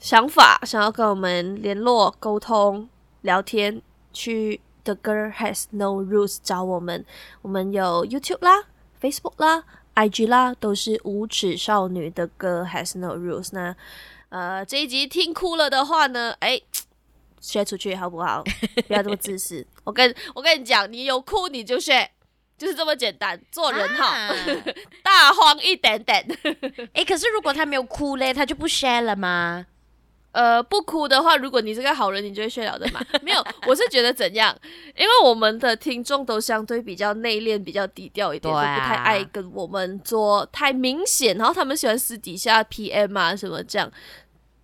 [0.00, 2.88] 想法，想要跟我们联络、沟通、
[3.22, 3.80] 聊天。
[4.10, 7.04] 去 The Girl Has No Rules 找我们，
[7.42, 8.64] 我们有 YouTube 啦、
[9.00, 13.50] Facebook 啦、IG 啦，都是无耻少女的 Girl Has No Rules。
[13.52, 13.74] 那
[14.30, 16.60] 呃，这一集听哭了的话呢，哎
[17.40, 18.44] ，share 出去好不好？
[18.86, 19.66] 不要这么自私。
[19.84, 22.08] 我跟我跟你讲，你有哭你就 share，
[22.58, 23.40] 就是这么简单。
[23.50, 24.34] 做人哈，啊、
[25.02, 26.26] 大方一点点。
[26.92, 29.64] 哎，可是如果他没有哭嘞，他就不 share 了吗？
[30.38, 33.00] 呃，不哭的话，如果你是个好人，你就会睡了的嘛。
[33.22, 34.56] 没有，我是觉得怎样？
[34.96, 41.36] 因为我们的听众都相对比较内敛、比较低调一点，啊、都不太爱跟我们做太明显。
[41.36, 43.90] 然后他们喜欢私底下 PM 啊什么这样，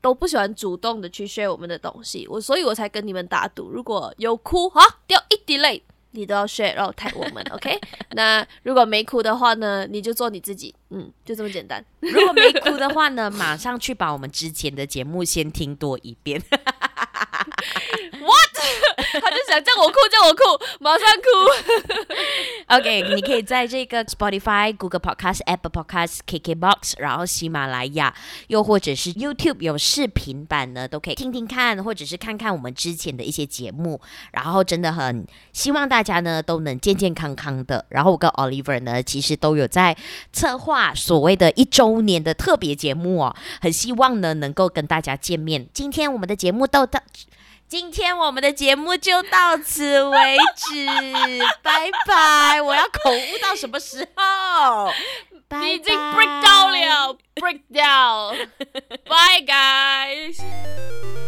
[0.00, 2.24] 都不喜欢主动的去 share 我们的东西。
[2.30, 5.82] 我所以，我才跟你们打赌，如果有哭哈，掉一滴泪。
[6.14, 7.78] 你都要 share，然后抬我们，OK？
[8.14, 11.84] 那如果没哭的话呢，你就做你自己，嗯，就这么简单。
[12.00, 16.40] 如果没哭的话呢，马上去把我们之前的节目先听多一遍。
[18.20, 18.53] What？
[19.20, 21.24] 他就想叫我哭，叫我哭，马上哭。
[22.74, 28.14] OK，你可以在这个 Spotify、Google Podcast、Apple Podcast、KKBox，然后喜马拉雅，
[28.48, 34.00] 又或者是 YouTube 有视频版呢，都可以听听看，或者是看看我们之前的一些节目。
[34.32, 37.84] 然后真的很希望大家呢都能健健康康的。
[37.90, 39.96] 然后我跟 Oliver 呢，其实都有在
[40.32, 45.68] 策划所谓的一周年的特别节目哦，很希望呢能够跟大家见面。
[45.72, 47.00] 今天我们的节目到到。
[47.68, 50.86] 今天我们的节目就到此为止，
[51.62, 52.60] 拜拜！
[52.62, 54.92] 我要口误到什么时候？
[55.60, 61.23] 你已经 break down 了，break down，bye guys。